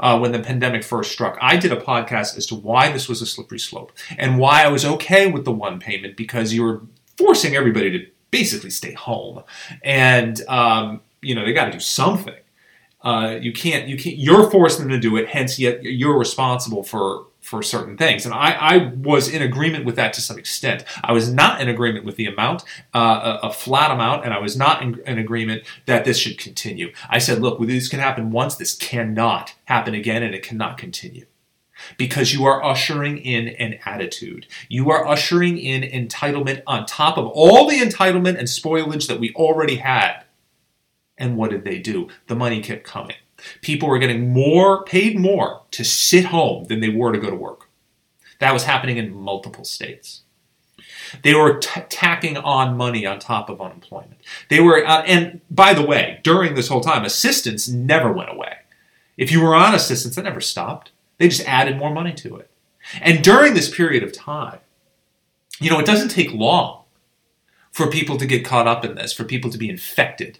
Uh, 0.00 0.18
when 0.18 0.32
the 0.32 0.40
pandemic 0.40 0.82
first 0.82 1.12
struck, 1.12 1.38
I 1.40 1.56
did 1.56 1.70
a 1.70 1.76
podcast 1.76 2.36
as 2.36 2.44
to 2.46 2.56
why 2.56 2.90
this 2.90 3.08
was 3.08 3.22
a 3.22 3.26
slippery 3.26 3.60
slope 3.60 3.92
and 4.18 4.40
why 4.40 4.64
I 4.64 4.68
was 4.68 4.84
okay 4.84 5.30
with 5.30 5.44
the 5.44 5.52
one 5.52 5.78
payment 5.78 6.16
because 6.16 6.52
you 6.52 6.64
were 6.64 6.82
forcing 7.16 7.54
everybody 7.54 7.92
to 7.92 8.06
basically 8.32 8.70
stay 8.70 8.94
home, 8.94 9.44
and 9.84 10.42
um, 10.48 11.02
you 11.22 11.36
know 11.36 11.44
they 11.44 11.52
got 11.52 11.66
to 11.66 11.72
do 11.72 11.78
something. 11.78 12.34
Uh, 13.02 13.38
you 13.40 13.52
can't 13.52 13.86
you 13.86 13.96
can't 13.96 14.16
you're 14.16 14.50
forcing 14.50 14.88
them 14.88 14.90
to 14.90 14.98
do 14.98 15.16
it. 15.16 15.28
Hence, 15.28 15.56
yet 15.56 15.84
you're 15.84 16.18
responsible 16.18 16.82
for 16.82 17.27
for 17.48 17.62
certain 17.62 17.96
things. 17.96 18.26
And 18.26 18.34
I, 18.34 18.52
I, 18.52 18.92
was 18.94 19.26
in 19.26 19.40
agreement 19.40 19.86
with 19.86 19.96
that 19.96 20.12
to 20.12 20.20
some 20.20 20.38
extent. 20.38 20.84
I 21.02 21.12
was 21.12 21.32
not 21.32 21.62
in 21.62 21.68
agreement 21.70 22.04
with 22.04 22.16
the 22.16 22.26
amount, 22.26 22.62
uh, 22.92 23.38
a, 23.42 23.50
flat 23.50 23.90
amount, 23.90 24.26
and 24.26 24.34
I 24.34 24.38
was 24.38 24.54
not 24.54 24.82
in, 24.82 25.00
in, 25.06 25.18
agreement 25.18 25.62
that 25.86 26.04
this 26.04 26.18
should 26.18 26.36
continue. 26.36 26.92
I 27.08 27.18
said, 27.18 27.40
look, 27.40 27.58
this 27.60 27.88
can 27.88 28.00
happen 28.00 28.32
once, 28.32 28.56
this 28.56 28.76
cannot 28.76 29.54
happen 29.64 29.94
again, 29.94 30.22
and 30.22 30.34
it 30.34 30.42
cannot 30.42 30.76
continue. 30.76 31.24
Because 31.96 32.34
you 32.34 32.44
are 32.44 32.62
ushering 32.62 33.16
in 33.16 33.48
an 33.48 33.78
attitude. 33.86 34.46
You 34.68 34.90
are 34.90 35.06
ushering 35.06 35.56
in 35.56 35.80
entitlement 35.82 36.62
on 36.66 36.84
top 36.84 37.16
of 37.16 37.28
all 37.28 37.66
the 37.66 37.78
entitlement 37.78 38.36
and 38.36 38.46
spoilage 38.46 39.08
that 39.08 39.20
we 39.20 39.32
already 39.32 39.76
had. 39.76 40.24
And 41.16 41.38
what 41.38 41.50
did 41.50 41.64
they 41.64 41.78
do? 41.78 42.08
The 42.26 42.36
money 42.36 42.60
kept 42.60 42.84
coming. 42.84 43.16
People 43.62 43.88
were 43.88 43.98
getting 43.98 44.32
more, 44.32 44.84
paid 44.84 45.18
more 45.18 45.62
to 45.72 45.84
sit 45.84 46.26
home 46.26 46.64
than 46.64 46.80
they 46.80 46.88
were 46.88 47.12
to 47.12 47.18
go 47.18 47.30
to 47.30 47.36
work. 47.36 47.68
That 48.40 48.52
was 48.52 48.64
happening 48.64 48.96
in 48.96 49.14
multiple 49.14 49.64
states. 49.64 50.22
They 51.22 51.34
were 51.34 51.58
t- 51.58 51.80
tacking 51.88 52.36
on 52.36 52.76
money 52.76 53.06
on 53.06 53.18
top 53.18 53.48
of 53.48 53.60
unemployment. 53.60 54.18
They 54.48 54.60
were, 54.60 54.86
uh, 54.86 55.02
and 55.02 55.40
by 55.50 55.74
the 55.74 55.84
way, 55.84 56.20
during 56.22 56.54
this 56.54 56.68
whole 56.68 56.80
time, 56.80 57.04
assistance 57.04 57.68
never 57.68 58.12
went 58.12 58.30
away. 58.30 58.56
If 59.16 59.32
you 59.32 59.42
were 59.42 59.54
on 59.54 59.74
assistance, 59.74 60.16
that 60.16 60.24
never 60.24 60.40
stopped. 60.40 60.92
They 61.18 61.28
just 61.28 61.48
added 61.48 61.76
more 61.76 61.92
money 61.92 62.12
to 62.14 62.36
it. 62.36 62.50
And 63.00 63.24
during 63.24 63.54
this 63.54 63.74
period 63.74 64.02
of 64.02 64.12
time, 64.12 64.60
you 65.60 65.70
know, 65.70 65.80
it 65.80 65.86
doesn't 65.86 66.10
take 66.10 66.32
long 66.32 66.84
for 67.72 67.88
people 67.88 68.16
to 68.18 68.26
get 68.26 68.44
caught 68.44 68.68
up 68.68 68.84
in 68.84 68.94
this, 68.94 69.12
for 69.12 69.24
people 69.24 69.50
to 69.50 69.58
be 69.58 69.68
infected, 69.68 70.38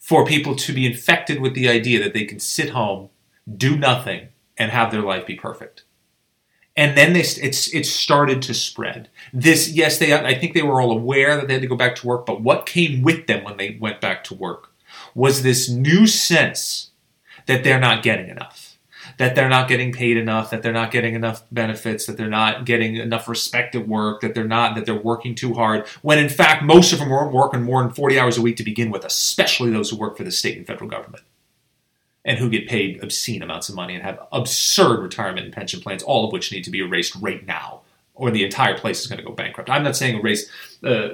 for 0.00 0.26
people 0.26 0.56
to 0.56 0.72
be 0.72 0.86
infected 0.86 1.40
with 1.40 1.54
the 1.54 1.68
idea 1.68 2.02
that 2.02 2.14
they 2.14 2.24
can 2.24 2.40
sit 2.40 2.70
home, 2.70 3.10
do 3.56 3.76
nothing, 3.76 4.28
and 4.58 4.72
have 4.72 4.90
their 4.90 5.02
life 5.02 5.24
be 5.24 5.36
perfect 5.36 5.84
and 6.80 6.96
then 6.96 7.12
they 7.12 7.20
it's 7.20 7.72
it 7.74 7.84
started 7.84 8.40
to 8.42 8.54
spread. 8.54 9.10
This 9.32 9.70
yes, 9.70 9.98
they 9.98 10.14
I 10.14 10.34
think 10.34 10.54
they 10.54 10.62
were 10.62 10.80
all 10.80 10.90
aware 10.90 11.36
that 11.36 11.46
they 11.46 11.54
had 11.54 11.62
to 11.62 11.68
go 11.68 11.76
back 11.76 11.94
to 11.96 12.06
work, 12.06 12.24
but 12.24 12.40
what 12.40 12.66
came 12.66 13.02
with 13.02 13.26
them 13.26 13.44
when 13.44 13.56
they 13.56 13.76
went 13.80 14.00
back 14.00 14.24
to 14.24 14.34
work 14.34 14.72
was 15.14 15.42
this 15.42 15.68
new 15.68 16.06
sense 16.06 16.90
that 17.46 17.64
they're 17.64 17.80
not 17.80 18.02
getting 18.02 18.28
enough, 18.28 18.69
that 19.20 19.34
they're 19.34 19.50
not 19.50 19.68
getting 19.68 19.92
paid 19.92 20.16
enough, 20.16 20.48
that 20.48 20.62
they're 20.62 20.72
not 20.72 20.90
getting 20.90 21.14
enough 21.14 21.42
benefits, 21.52 22.06
that 22.06 22.16
they're 22.16 22.26
not 22.26 22.64
getting 22.64 22.96
enough 22.96 23.28
respect 23.28 23.74
at 23.74 23.86
work, 23.86 24.22
that 24.22 24.34
they're 24.34 24.44
not 24.44 24.74
that 24.74 24.86
they're 24.86 24.94
working 24.94 25.34
too 25.34 25.52
hard. 25.52 25.86
When 26.00 26.18
in 26.18 26.30
fact 26.30 26.62
most 26.64 26.94
of 26.94 26.98
them 26.98 27.10
weren't 27.10 27.34
working 27.34 27.62
more 27.62 27.82
than 27.82 27.92
forty 27.92 28.18
hours 28.18 28.38
a 28.38 28.42
week 28.42 28.56
to 28.56 28.64
begin 28.64 28.90
with, 28.90 29.04
especially 29.04 29.70
those 29.70 29.90
who 29.90 29.98
work 29.98 30.16
for 30.16 30.24
the 30.24 30.32
state 30.32 30.56
and 30.56 30.66
federal 30.66 30.88
government 30.88 31.22
and 32.24 32.38
who 32.38 32.48
get 32.48 32.66
paid 32.66 33.02
obscene 33.02 33.42
amounts 33.42 33.68
of 33.68 33.74
money 33.74 33.94
and 33.94 34.02
have 34.02 34.26
absurd 34.32 35.02
retirement 35.02 35.44
and 35.44 35.54
pension 35.54 35.82
plans, 35.82 36.02
all 36.02 36.24
of 36.24 36.32
which 36.32 36.50
need 36.50 36.64
to 36.64 36.70
be 36.70 36.80
erased 36.80 37.14
right 37.16 37.46
now, 37.46 37.82
or 38.14 38.30
the 38.30 38.44
entire 38.44 38.78
place 38.78 39.02
is 39.02 39.06
going 39.06 39.18
to 39.18 39.24
go 39.24 39.34
bankrupt. 39.34 39.68
I'm 39.68 39.84
not 39.84 39.96
saying 39.96 40.18
erase 40.18 40.50
uh, 40.82 41.10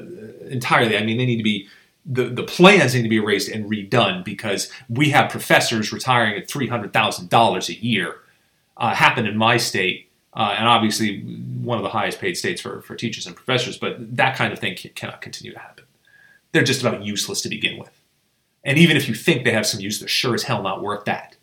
entirely. 0.49 0.97
I 0.97 1.03
mean, 1.03 1.19
they 1.19 1.27
need 1.27 1.39
to 1.39 1.43
be 1.43 1.69
the, 2.07 2.25
the 2.27 2.45
plans 2.45 2.95
need 2.95 3.03
to 3.03 3.09
be 3.09 3.17
erased 3.17 3.49
and 3.49 3.69
redone 3.71 4.25
because 4.25 4.71
we 4.89 5.11
have 5.11 5.31
professors 5.31 5.93
retiring 5.93 6.41
at 6.41 6.49
three 6.49 6.69
hundred 6.69 6.93
thousand 6.93 7.29
dollars 7.29 7.69
a 7.69 7.75
year. 7.75 8.21
Uh, 8.77 8.95
happened 8.95 9.27
in 9.27 9.37
my 9.37 9.57
state, 9.57 10.11
uh, 10.35 10.55
and 10.59 10.69
obviously 10.69 11.23
one 11.63 11.79
of 11.79 11.83
the 11.83 11.89
highest 11.91 12.21
paid 12.21 12.37
states 12.37 12.61
for, 12.61 12.83
for 12.83 12.95
teachers 12.95 13.27
and 13.27 13.35
professors. 13.35 13.79
But 13.79 14.17
that 14.17 14.37
kind 14.37 14.53
of 14.53 14.59
thing 14.59 14.77
cannot 14.95 15.23
continue 15.23 15.53
to 15.53 15.59
happen. 15.59 15.85
They're 16.53 16.63
just 16.63 16.83
about 16.83 17.03
useless 17.03 17.41
to 17.43 17.49
begin 17.49 17.79
with. 17.79 17.91
And 18.63 18.79
even 18.79 18.97
if 18.97 19.09
you 19.09 19.15
think 19.15 19.45
they 19.45 19.53
have 19.53 19.67
some 19.67 19.81
use, 19.81 19.99
they're 19.99 20.09
sure 20.09 20.35
as 20.35 20.43
hell 20.43 20.63
not 20.63 20.83
worth 20.83 21.07
that. 21.07 21.37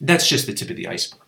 That's 0.00 0.28
just 0.28 0.46
the 0.46 0.52
tip 0.52 0.68
of 0.70 0.76
the 0.76 0.88
iceberg. 0.88 1.21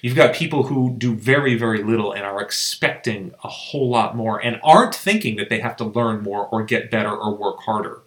You've 0.00 0.16
got 0.16 0.34
people 0.34 0.64
who 0.64 0.94
do 0.96 1.14
very, 1.14 1.56
very 1.56 1.82
little 1.82 2.12
and 2.12 2.24
are 2.24 2.40
expecting 2.40 3.34
a 3.42 3.48
whole 3.48 3.90
lot 3.90 4.16
more 4.16 4.42
and 4.42 4.60
aren't 4.62 4.94
thinking 4.94 5.36
that 5.36 5.48
they 5.48 5.60
have 5.60 5.76
to 5.76 5.84
learn 5.84 6.22
more 6.22 6.46
or 6.46 6.62
get 6.62 6.90
better 6.90 7.10
or 7.10 7.34
work 7.34 7.60
harder 7.60 8.02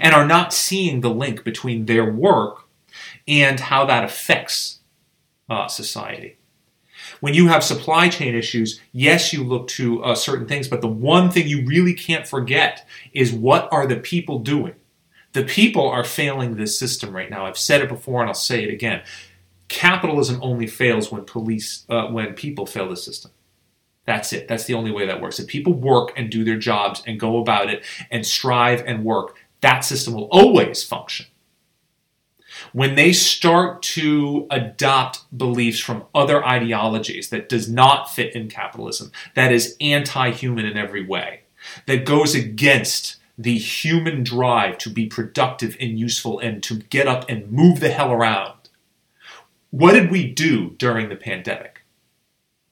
and 0.00 0.14
are 0.14 0.26
not 0.26 0.52
seeing 0.52 1.00
the 1.00 1.10
link 1.10 1.44
between 1.44 1.86
their 1.86 2.10
work 2.10 2.64
and 3.28 3.60
how 3.60 3.84
that 3.86 4.04
affects 4.04 4.80
uh, 5.48 5.68
society. 5.68 6.38
When 7.20 7.34
you 7.34 7.48
have 7.48 7.62
supply 7.62 8.08
chain 8.08 8.34
issues, 8.34 8.80
yes, 8.92 9.32
you 9.32 9.44
look 9.44 9.68
to 9.68 10.02
uh, 10.02 10.14
certain 10.14 10.46
things, 10.46 10.68
but 10.68 10.80
the 10.80 10.88
one 10.88 11.30
thing 11.30 11.46
you 11.46 11.64
really 11.64 11.94
can't 11.94 12.26
forget 12.26 12.86
is 13.12 13.32
what 13.32 13.68
are 13.72 13.86
the 13.86 13.96
people 13.96 14.40
doing? 14.40 14.74
The 15.32 15.44
people 15.44 15.88
are 15.88 16.04
failing 16.04 16.56
this 16.56 16.78
system 16.78 17.14
right 17.14 17.30
now. 17.30 17.46
I've 17.46 17.58
said 17.58 17.82
it 17.82 17.88
before 17.88 18.20
and 18.20 18.28
I'll 18.28 18.34
say 18.34 18.64
it 18.64 18.72
again. 18.72 19.02
Capitalism 19.68 20.38
only 20.42 20.66
fails 20.66 21.10
when 21.10 21.24
police 21.24 21.84
uh, 21.88 22.06
when 22.06 22.34
people 22.34 22.66
fail 22.66 22.88
the 22.88 22.96
system. 22.96 23.32
That's 24.04 24.32
it. 24.32 24.46
That's 24.46 24.64
the 24.64 24.74
only 24.74 24.92
way 24.92 25.06
that 25.06 25.20
works. 25.20 25.40
If 25.40 25.48
people 25.48 25.72
work 25.72 26.12
and 26.16 26.30
do 26.30 26.44
their 26.44 26.58
jobs 26.58 27.02
and 27.06 27.18
go 27.18 27.38
about 27.38 27.68
it 27.68 27.84
and 28.10 28.24
strive 28.24 28.82
and 28.86 29.04
work, 29.04 29.36
that 29.60 29.80
system 29.80 30.14
will 30.14 30.28
always 30.30 30.84
function. 30.84 31.26
When 32.72 32.94
they 32.94 33.12
start 33.12 33.82
to 33.82 34.46
adopt 34.50 35.24
beliefs 35.36 35.80
from 35.80 36.04
other 36.14 36.44
ideologies 36.44 37.28
that 37.30 37.48
does 37.48 37.68
not 37.68 38.10
fit 38.10 38.34
in 38.34 38.48
capitalism, 38.48 39.10
that 39.34 39.52
is 39.52 39.76
anti-human 39.80 40.64
in 40.64 40.76
every 40.76 41.04
way, 41.04 41.42
that 41.86 42.06
goes 42.06 42.34
against 42.34 43.16
the 43.36 43.58
human 43.58 44.24
drive 44.24 44.78
to 44.78 44.90
be 44.90 45.06
productive 45.06 45.76
and 45.80 45.98
useful 45.98 46.38
and 46.38 46.62
to 46.62 46.76
get 46.76 47.06
up 47.06 47.28
and 47.28 47.50
move 47.50 47.80
the 47.80 47.90
hell 47.90 48.12
around. 48.12 48.54
What 49.70 49.92
did 49.92 50.10
we 50.10 50.30
do 50.30 50.70
during 50.78 51.08
the 51.08 51.16
pandemic? 51.16 51.82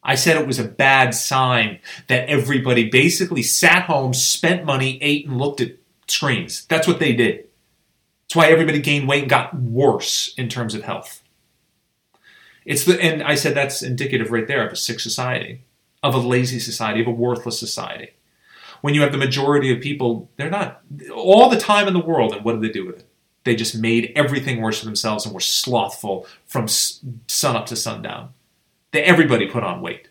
I 0.02 0.14
said 0.16 0.36
it 0.36 0.46
was 0.46 0.58
a 0.58 0.64
bad 0.64 1.14
sign 1.14 1.80
that 2.08 2.28
everybody 2.28 2.90
basically 2.90 3.42
sat 3.42 3.84
home, 3.84 4.12
spent 4.12 4.64
money, 4.64 4.98
ate, 5.02 5.26
and 5.26 5.38
looked 5.38 5.60
at 5.60 5.76
screens. 6.06 6.66
That's 6.66 6.86
what 6.86 6.98
they 6.98 7.14
did. 7.14 7.46
That's 8.24 8.36
why 8.36 8.48
everybody 8.48 8.80
gained 8.80 9.08
weight 9.08 9.22
and 9.22 9.30
got 9.30 9.54
worse 9.54 10.34
in 10.36 10.48
terms 10.48 10.74
of 10.74 10.82
health. 10.82 11.22
It's 12.64 12.84
the 12.84 13.00
and 13.00 13.22
I 13.22 13.34
said 13.34 13.54
that's 13.54 13.82
indicative 13.82 14.30
right 14.30 14.46
there 14.46 14.66
of 14.66 14.72
a 14.72 14.76
sick 14.76 15.00
society, 15.00 15.64
of 16.02 16.14
a 16.14 16.18
lazy 16.18 16.58
society, 16.58 17.00
of 17.00 17.06
a 17.06 17.10
worthless 17.10 17.58
society 17.58 18.10
when 18.84 18.92
you 18.92 19.00
have 19.00 19.12
the 19.12 19.18
majority 19.18 19.72
of 19.72 19.80
people, 19.80 20.28
they're 20.36 20.50
not 20.50 20.82
all 21.10 21.48
the 21.48 21.56
time 21.56 21.88
in 21.88 21.94
the 21.94 22.04
world. 22.04 22.34
And 22.34 22.44
what 22.44 22.52
do 22.52 22.60
they 22.60 22.68
do 22.68 22.84
with 22.84 22.98
it? 22.98 23.08
They 23.44 23.54
just 23.54 23.76
made 23.76 24.12
everything 24.16 24.60
worse 24.60 24.78
for 24.78 24.86
themselves 24.86 25.24
and 25.24 25.34
were 25.34 25.40
slothful 25.40 26.26
from 26.46 26.66
sun 26.66 27.56
up 27.56 27.66
to 27.66 27.76
sundown. 27.76 28.32
They, 28.92 29.02
everybody 29.02 29.46
put 29.46 29.62
on 29.62 29.82
weight. 29.82 30.08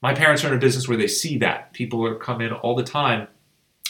My 0.00 0.14
parents 0.14 0.44
are 0.44 0.48
in 0.48 0.54
a 0.54 0.60
business 0.60 0.86
where 0.86 0.96
they 0.96 1.08
see 1.08 1.38
that. 1.38 1.72
People 1.72 2.04
are 2.06 2.14
come 2.14 2.40
in 2.40 2.52
all 2.52 2.76
the 2.76 2.84
time. 2.84 3.26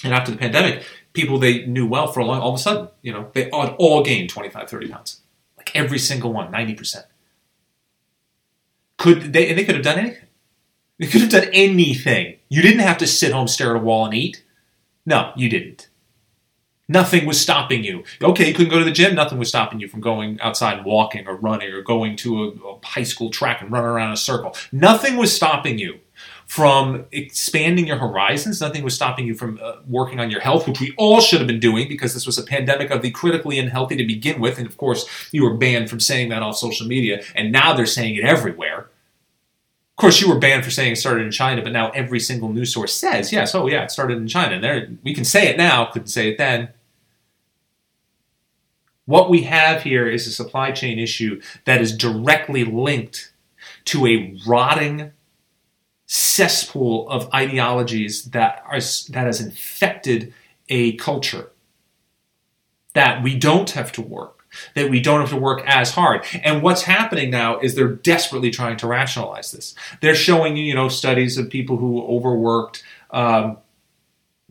And 0.03 0.15
after 0.15 0.31
the 0.31 0.39
pandemic, 0.39 0.85
people 1.13 1.39
they 1.39 1.67
knew 1.67 1.87
well 1.87 2.07
for 2.07 2.21
a 2.21 2.25
long, 2.25 2.41
all 2.41 2.55
of 2.55 2.55
a 2.55 2.63
sudden, 2.63 2.89
you 3.03 3.13
know, 3.13 3.31
they 3.35 3.51
all, 3.51 3.69
all 3.79 4.03
gained 4.03 4.31
25, 4.31 4.71
30 4.71 4.89
pounds. 4.89 5.21
Like 5.57 5.75
every 5.75 5.99
single 5.99 6.33
one, 6.33 6.51
90%. 6.53 7.05
Could 8.97 9.33
they, 9.33 9.49
and 9.49 9.59
they 9.59 9.65
could 9.65 9.75
have 9.75 9.85
done 9.85 9.99
anything. 9.99 10.29
They 10.99 11.07
could 11.07 11.21
have 11.21 11.31
done 11.31 11.49
anything. 11.53 12.37
You 12.49 12.63
didn't 12.63 12.81
have 12.81 12.99
to 12.99 13.07
sit 13.07 13.33
home, 13.33 13.49
stare 13.49 13.77
at 13.77 13.83
a 13.83 13.85
wall, 13.85 14.07
and 14.07 14.15
eat. 14.15 14.43
No, 15.05 15.33
you 15.37 15.49
didn't. 15.49 15.88
Nothing 16.91 17.27
was 17.27 17.39
stopping 17.39 17.85
you. 17.85 18.03
Okay, 18.23 18.49
you 18.49 18.55
couldn't 18.55 18.71
go 18.71 18.79
to 18.79 18.85
the 18.85 18.91
gym. 18.91 19.15
Nothing 19.15 19.39
was 19.39 19.49
stopping 19.49 19.79
you 19.79 19.89
from 19.89 20.01
going 20.01 20.41
outside 20.41 20.79
and 20.79 20.87
walking 20.87 21.27
or 21.27 21.37
running 21.37 21.71
or 21.71 21.83
going 21.83 22.17
to 22.17 22.45
a, 22.45 22.49
a 22.49 22.79
high 22.83 23.03
school 23.03 23.31
track 23.31 23.61
and 23.61 23.71
running 23.71 23.91
around 23.91 24.13
a 24.13 24.17
circle. 24.17 24.57
Nothing 24.73 25.17
was 25.17 25.35
stopping 25.35 25.79
you 25.79 26.01
from 26.47 27.05
expanding 27.13 27.87
your 27.87 27.99
horizons. 27.99 28.59
Nothing 28.63 28.83
was 28.83 28.95
stopping 28.95 29.27
you 29.27 29.35
from 29.35 29.61
uh, 29.63 29.77
working 29.87 30.19
on 30.19 30.31
your 30.31 30.41
health, 30.41 30.67
which 30.67 30.81
we 30.81 30.95
all 30.97 31.21
should 31.21 31.41
have 31.41 31.47
been 31.47 31.61
doing 31.61 31.89
because 31.89 32.15
this 32.15 32.25
was 32.25 32.39
a 32.39 32.43
pandemic 32.43 32.91
of 32.91 33.03
the 33.03 33.11
critically 33.11 33.59
unhealthy 33.59 33.97
to 33.97 34.05
begin 34.07 34.41
with. 34.41 34.57
And 34.57 34.67
of 34.67 34.79
course, 34.79 35.07
you 35.31 35.45
were 35.45 35.55
banned 35.55 35.91
from 35.91 36.01
saying 36.01 36.31
that 36.31 36.43
off 36.43 36.57
social 36.57 36.87
media, 36.87 37.23
and 37.35 37.53
now 37.53 37.75
they're 37.75 37.85
saying 37.85 38.17
it 38.17 38.25
everywhere. 38.25 38.89
Of 39.99 40.01
course, 40.01 40.23
you 40.23 40.29
were 40.29 40.39
banned 40.39 40.65
for 40.65 40.71
saying 40.71 40.93
it 40.93 40.97
started 40.97 41.27
in 41.27 41.33
China, 41.33 41.61
but 41.61 41.73
now 41.73 41.91
every 41.91 42.21
single 42.21 42.49
news 42.51 42.73
source 42.73 42.95
says, 42.95 43.31
yes, 43.31 43.55
oh 43.55 43.67
yeah, 43.67 43.83
it 43.83 43.91
started 43.91 44.17
in 44.17 44.27
China. 44.27 44.55
And 44.55 44.65
there, 44.65 44.89
we 45.03 45.13
can 45.13 45.25
say 45.25 45.49
it 45.49 45.59
now, 45.59 45.85
couldn't 45.87 46.09
say 46.09 46.31
it 46.31 46.39
then. 46.39 46.69
What 49.09 49.31
we 49.31 49.45
have 49.45 49.85
here 49.85 50.07
is 50.07 50.27
a 50.27 50.31
supply 50.31 50.71
chain 50.71 50.99
issue 50.99 51.41
that 51.65 51.81
is 51.81 51.97
directly 51.97 52.63
linked 52.63 53.33
to 53.87 54.07
a 54.07 54.39
rotting 54.47 55.13
cesspool 56.05 57.09
of 57.09 57.33
ideologies 57.33 58.25
that 58.25 58.63
are 58.67 58.81
that 59.09 59.25
has 59.27 59.41
infected 59.41 60.35
a 60.69 60.93
culture 60.97 61.53
that 62.93 63.23
we 63.23 63.35
don't 63.35 63.71
have 63.71 63.93
to 63.93 64.03
work 64.03 64.45
that 64.75 64.91
we 64.91 65.01
don't 65.01 65.21
have 65.21 65.31
to 65.31 65.37
work 65.37 65.63
as 65.67 65.93
hard. 65.93 66.25
And 66.43 66.63
what's 66.63 66.83
happening 66.83 67.31
now 67.31 67.61
is 67.61 67.75
they're 67.75 67.89
desperately 67.89 68.51
trying 68.51 68.77
to 68.79 68.87
rationalize 68.87 69.53
this. 69.53 69.75
They're 70.01 70.15
showing 70.15 70.57
you, 70.57 70.65
you 70.65 70.75
know, 70.75 70.89
studies 70.89 71.39
of 71.39 71.51
people 71.51 71.77
who 71.77 72.03
overworked. 72.03 72.83
Um, 73.11 73.59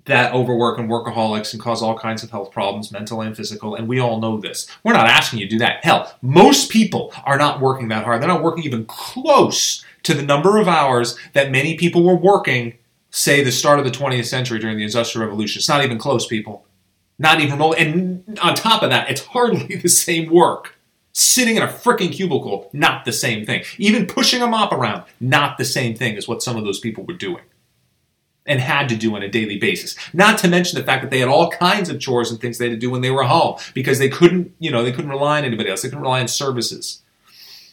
that 0.08 0.34
overwork 0.34 0.80
and 0.80 0.90
workaholics 0.90 1.54
and 1.54 1.62
cause 1.62 1.82
all 1.82 1.98
kinds 1.98 2.24
of 2.24 2.32
health 2.32 2.52
problems, 2.52 2.92
mental 2.92 3.22
and 3.22 3.36
physical, 3.38 3.76
and 3.76 3.88
we 3.88 4.00
all 4.00 4.20
know 4.20 4.40
this. 4.40 4.68
We're 4.84 4.94
not 4.94 5.08
asking 5.08 5.40
you 5.40 5.46
to 5.46 5.52
do 5.52 5.60
that. 5.60 5.84
Hell, 5.84 6.14
most 6.22 6.72
people 6.72 7.14
are 7.26 7.38
not 7.38 7.62
working 7.62 7.88
that 7.90 8.04
hard. 8.04 8.22
They're 8.22 8.28
not 8.28 8.44
working 8.44 8.64
even 8.64 8.86
close 8.86 9.86
to 10.04 10.14
the 10.14 10.24
number 10.24 10.58
of 10.58 10.68
hours 10.68 11.18
that 11.34 11.52
many 11.52 11.76
people 11.76 12.04
were 12.04 12.16
working, 12.16 12.78
say, 13.12 13.44
the 13.44 13.52
start 13.52 13.80
of 13.80 13.86
the 13.86 13.92
20th 13.92 14.26
century 14.26 14.60
during 14.60 14.78
the 14.78 14.84
Industrial 14.84 15.26
Revolution. 15.26 15.60
It's 15.60 15.70
not 15.70 15.84
even 15.84 15.98
close, 15.98 16.26
people. 16.26 16.66
Not 17.20 17.40
even 17.40 17.54
remotely. 17.54 17.86
And 17.86 18.40
on 18.42 18.56
top 18.56 18.84
of 18.84 18.90
that, 18.90 19.10
it's 19.10 19.26
hardly 19.26 19.76
the 19.82 19.90
same 19.90 20.32
work. 20.32 20.76
Sitting 21.14 21.56
in 21.56 21.64
a 21.64 21.68
freaking 21.68 22.12
cubicle, 22.12 22.70
not 22.74 23.04
the 23.04 23.12
same 23.12 23.44
thing. 23.44 23.64
Even 23.80 24.06
pushing 24.06 24.42
a 24.44 24.48
mop 24.48 24.72
around, 24.72 25.04
not 25.20 25.58
the 25.58 25.66
same 25.66 25.96
thing 25.96 26.16
as 26.16 26.28
what 26.28 26.44
some 26.44 26.58
of 26.58 26.64
those 26.64 26.80
people 26.80 27.04
were 27.06 27.16
doing. 27.16 27.42
And 28.48 28.60
had 28.60 28.90
to 28.90 28.96
do 28.96 29.16
on 29.16 29.22
a 29.22 29.30
daily 29.30 29.58
basis. 29.58 29.96
Not 30.14 30.38
to 30.40 30.48
mention 30.48 30.80
the 30.80 30.86
fact 30.86 31.04
that 31.04 31.12
they 31.12 31.20
had 31.20 31.30
all 31.30 31.52
kinds 31.52 31.90
of 31.90 32.00
chores 32.00 32.32
and 32.32 32.40
things 32.40 32.58
they 32.58 32.70
had 32.70 32.76
to 32.76 32.80
do 32.80 32.90
when 32.90 33.02
they 33.02 33.12
were 33.12 33.24
home 33.24 33.60
because 33.74 34.00
they 34.00 34.10
couldn't, 34.10 34.54
you 34.60 34.72
know, 34.72 34.84
they 34.84 34.92
couldn't 34.92 35.12
rely 35.12 35.38
on 35.40 35.46
anybody 35.46 35.70
else. 35.70 35.82
They 35.82 35.90
couldn't 35.90 36.04
rely 36.04 36.22
on 36.22 36.28
services. 36.28 37.02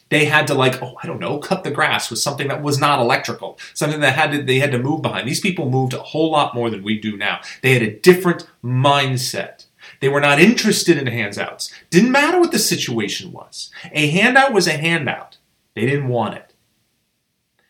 They 0.09 0.25
had 0.25 0.45
to 0.47 0.53
like, 0.53 0.81
oh, 0.83 0.95
I 1.01 1.07
don't 1.07 1.19
know, 1.19 1.39
cut 1.39 1.63
the 1.63 1.71
grass 1.71 2.09
with 2.09 2.19
something 2.19 2.47
that 2.49 2.61
was 2.61 2.79
not 2.79 2.99
electrical, 2.99 3.57
something 3.73 4.01
that 4.01 4.15
had 4.15 4.31
to, 4.33 4.43
they 4.43 4.59
had 4.59 4.71
to 4.71 4.79
move 4.79 5.01
behind. 5.01 5.27
These 5.27 5.39
people 5.39 5.69
moved 5.69 5.93
a 5.93 5.99
whole 5.99 6.31
lot 6.31 6.53
more 6.53 6.69
than 6.69 6.83
we 6.83 6.99
do 6.99 7.17
now. 7.17 7.41
They 7.63 7.73
had 7.73 7.81
a 7.81 7.99
different 7.99 8.47
mindset. 8.63 9.65
They 10.01 10.09
were 10.09 10.19
not 10.19 10.39
interested 10.39 10.97
in 10.97 11.07
handouts. 11.07 11.73
Didn't 11.89 12.11
matter 12.11 12.39
what 12.39 12.51
the 12.51 12.59
situation 12.59 13.31
was. 13.31 13.71
A 13.91 14.07
handout 14.07 14.53
was 14.53 14.67
a 14.67 14.77
handout. 14.77 15.37
They 15.73 15.85
didn't 15.85 16.07
want 16.07 16.35
it. 16.35 16.44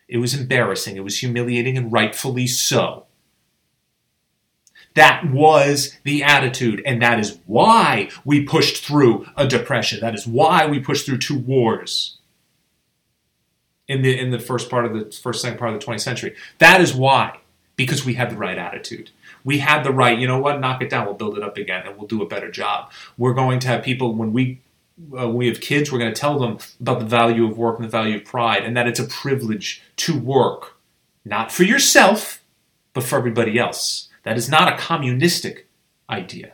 It 0.08 0.18
was 0.18 0.34
embarrassing. 0.34 0.96
It 0.96 1.04
was 1.04 1.18
humiliating, 1.18 1.76
and 1.76 1.92
rightfully 1.92 2.46
so. 2.46 3.06
That 4.94 5.30
was 5.30 5.98
the 6.04 6.22
attitude, 6.22 6.82
and 6.86 7.02
that 7.02 7.20
is 7.20 7.38
why 7.44 8.08
we 8.24 8.44
pushed 8.44 8.82
through 8.82 9.26
a 9.36 9.46
depression. 9.46 10.00
That 10.00 10.14
is 10.14 10.26
why 10.26 10.66
we 10.66 10.80
pushed 10.80 11.04
through 11.04 11.18
two 11.18 11.38
wars 11.38 12.16
in 13.88 14.02
the 14.02 14.18
in 14.18 14.30
the 14.30 14.38
first 14.38 14.70
part 14.70 14.86
of 14.86 14.94
the 14.94 15.14
first 15.14 15.42
second 15.42 15.58
part 15.58 15.74
of 15.74 15.80
the 15.80 15.86
20th 15.86 16.00
century. 16.00 16.34
That 16.58 16.80
is 16.80 16.94
why, 16.94 17.40
because 17.76 18.06
we 18.06 18.14
had 18.14 18.30
the 18.30 18.36
right 18.36 18.56
attitude. 18.56 19.10
We 19.44 19.58
had 19.58 19.84
the 19.84 19.92
right, 19.92 20.18
you 20.18 20.26
know 20.26 20.40
what, 20.40 20.60
knock 20.60 20.82
it 20.82 20.90
down, 20.90 21.06
we'll 21.06 21.14
build 21.14 21.36
it 21.36 21.44
up 21.44 21.56
again, 21.56 21.86
and 21.86 21.96
we'll 21.96 22.08
do 22.08 22.22
a 22.22 22.26
better 22.26 22.50
job. 22.50 22.90
We're 23.16 23.34
going 23.34 23.60
to 23.60 23.68
have 23.68 23.84
people 23.84 24.14
when 24.14 24.32
we 24.32 24.60
uh, 24.98 25.28
when 25.28 25.34
we 25.34 25.48
have 25.48 25.60
kids, 25.60 25.92
we're 25.92 25.98
going 25.98 26.12
to 26.12 26.20
tell 26.20 26.38
them 26.38 26.58
about 26.80 27.00
the 27.00 27.06
value 27.06 27.48
of 27.48 27.58
work 27.58 27.76
and 27.76 27.84
the 27.84 27.90
value 27.90 28.16
of 28.16 28.24
pride, 28.24 28.64
and 28.64 28.76
that 28.76 28.86
it's 28.86 29.00
a 29.00 29.04
privilege 29.04 29.82
to 29.96 30.18
work, 30.18 30.78
not 31.24 31.52
for 31.52 31.64
yourself, 31.64 32.42
but 32.92 33.04
for 33.04 33.18
everybody 33.18 33.58
else. 33.58 34.08
That 34.22 34.36
is 34.36 34.48
not 34.48 34.72
a 34.72 34.76
communistic 34.76 35.68
idea. 36.08 36.52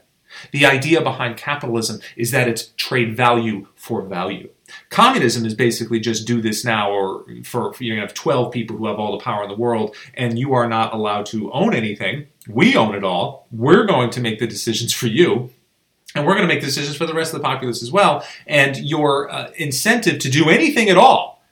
The 0.51 0.67
idea 0.67 1.03
behind 1.03 1.37
capitalism 1.37 2.01
is 2.17 2.31
that 2.31 2.49
it's 2.49 2.73
trade 2.77 3.17
value 3.17 3.69
for 3.77 4.03
value. 4.03 4.49
Communism 4.89 5.45
is 5.45 5.55
basically 5.55 6.01
just 6.01 6.27
do 6.27 6.41
this 6.41 6.65
now, 6.65 6.91
or 6.91 7.25
for 7.45 7.75
you 7.79 8.01
have 8.01 8.15
12 8.15 8.53
people 8.53 8.77
who 8.77 8.87
have 8.87 8.99
all 8.99 9.17
the 9.17 9.23
power 9.23 9.43
in 9.43 9.51
the 9.51 9.55
world, 9.55 9.95
and 10.15 10.39
you 10.39 10.55
are 10.55 10.69
not 10.69 10.95
allowed 10.95 11.27
to 11.27 11.53
own 11.53 11.75
anything. 11.75 12.27
We 12.49 12.75
own 12.77 12.95
it 12.95 13.05
all. 13.05 13.47
We're 13.53 13.85
going 13.85 14.11
to 14.11 14.21
make 14.21 14.39
the 14.39 14.47
decisions 14.47 14.93
for 14.93 15.07
you 15.07 15.51
and 16.15 16.27
we're 16.27 16.35
going 16.35 16.47
to 16.47 16.53
make 16.55 16.63
decisions 16.63 16.97
for 16.97 17.07
the 17.07 17.15
rest 17.15 17.33
of 17.33 17.41
the 17.41 17.45
populace 17.45 17.83
as 17.83 17.91
well. 17.91 18.25
And 18.47 18.77
your 18.77 19.31
uh, 19.31 19.51
incentive 19.57 20.19
to 20.21 20.31
do 20.31 20.49
anything 20.49 20.89
at 20.89 20.97
all 20.97 21.43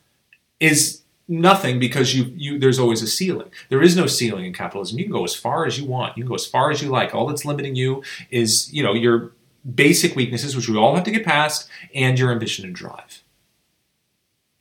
is 0.59 1.03
nothing 1.29 1.79
because 1.79 2.15
you, 2.15 2.33
you 2.37 2.59
there's 2.59 2.79
always 2.79 3.03
a 3.03 3.07
ceiling. 3.07 3.51
There 3.69 3.83
is 3.83 3.97
no 3.97 4.07
ceiling 4.07 4.45
in 4.45 4.53
capitalism. 4.53 4.99
You 4.99 5.05
can 5.05 5.13
go 5.13 5.25
as 5.25 5.35
far 5.35 5.65
as 5.65 5.79
you 5.79 5.87
want. 5.87 6.17
You 6.17 6.25
can 6.25 6.29
go 6.29 6.35
as 6.35 6.47
far 6.47 6.71
as 6.71 6.83
you 6.83 6.89
like. 6.89 7.15
All 7.15 7.27
that's 7.27 7.45
limiting 7.45 7.75
you 7.75 8.03
is 8.31 8.73
you 8.73 8.83
know 8.83 8.95
your 8.95 9.33
basic 9.75 10.17
weaknesses, 10.17 10.57
which 10.57 10.69
we 10.69 10.77
all 10.77 10.95
have 10.95 11.05
to 11.05 11.11
get 11.11 11.25
past, 11.25 11.69
and 11.95 12.19
your 12.19 12.33
ambition 12.33 12.65
and 12.65 12.75
drive. 12.75 13.23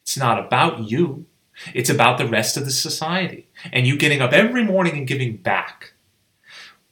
It's 0.04 0.18
not 0.18 0.44
about 0.44 0.90
you. 0.90 1.26
It's 1.74 1.90
about 1.90 2.18
the 2.18 2.28
rest 2.28 2.58
of 2.58 2.66
the 2.66 2.72
society 2.72 3.48
and 3.72 3.86
you 3.86 3.98
getting 3.98 4.22
up 4.22 4.32
every 4.32 4.64
morning 4.64 4.98
and 4.98 5.08
giving 5.08 5.38
back. 5.38 5.94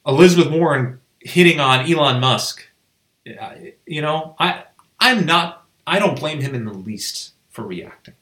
Elizabeth 0.06 0.52
Warren 0.52 1.00
hitting 1.20 1.58
on 1.60 1.90
Elon 1.90 2.20
Musk 2.20 2.67
you 3.24 4.02
know, 4.02 4.34
I 4.38 4.64
I'm 5.00 5.26
not 5.26 5.66
I 5.86 5.98
don't 5.98 6.18
blame 6.18 6.40
him 6.40 6.54
in 6.54 6.64
the 6.64 6.72
least 6.72 7.32
for 7.48 7.62
reacting. 7.66 8.14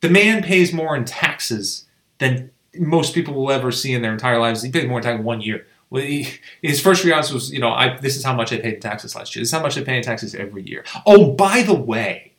The 0.00 0.10
man 0.10 0.42
pays 0.42 0.72
more 0.72 0.96
in 0.96 1.04
taxes 1.04 1.86
than 2.18 2.50
most 2.76 3.14
people 3.14 3.34
will 3.34 3.50
ever 3.50 3.72
see 3.72 3.92
in 3.92 4.02
their 4.02 4.12
entire 4.12 4.38
lives. 4.38 4.62
He 4.62 4.70
paid 4.70 4.88
more 4.88 4.98
in 4.98 5.04
taxes 5.04 5.24
one 5.24 5.40
year. 5.40 5.66
Well, 5.90 6.02
he, 6.02 6.28
his 6.62 6.80
first 6.80 7.04
reaction 7.04 7.34
was, 7.34 7.50
you 7.50 7.60
know, 7.60 7.70
I, 7.70 7.96
this 7.96 8.16
is 8.16 8.24
how 8.24 8.34
much 8.34 8.52
I 8.52 8.58
paid 8.58 8.74
in 8.74 8.80
taxes 8.80 9.16
last 9.16 9.34
year. 9.34 9.40
This 9.40 9.48
is 9.48 9.54
how 9.54 9.62
much 9.62 9.78
I 9.78 9.82
pay 9.82 9.96
in 9.96 10.02
taxes 10.02 10.34
every 10.34 10.62
year. 10.62 10.84
Oh, 11.06 11.32
by 11.32 11.62
the 11.62 11.74
way, 11.74 12.32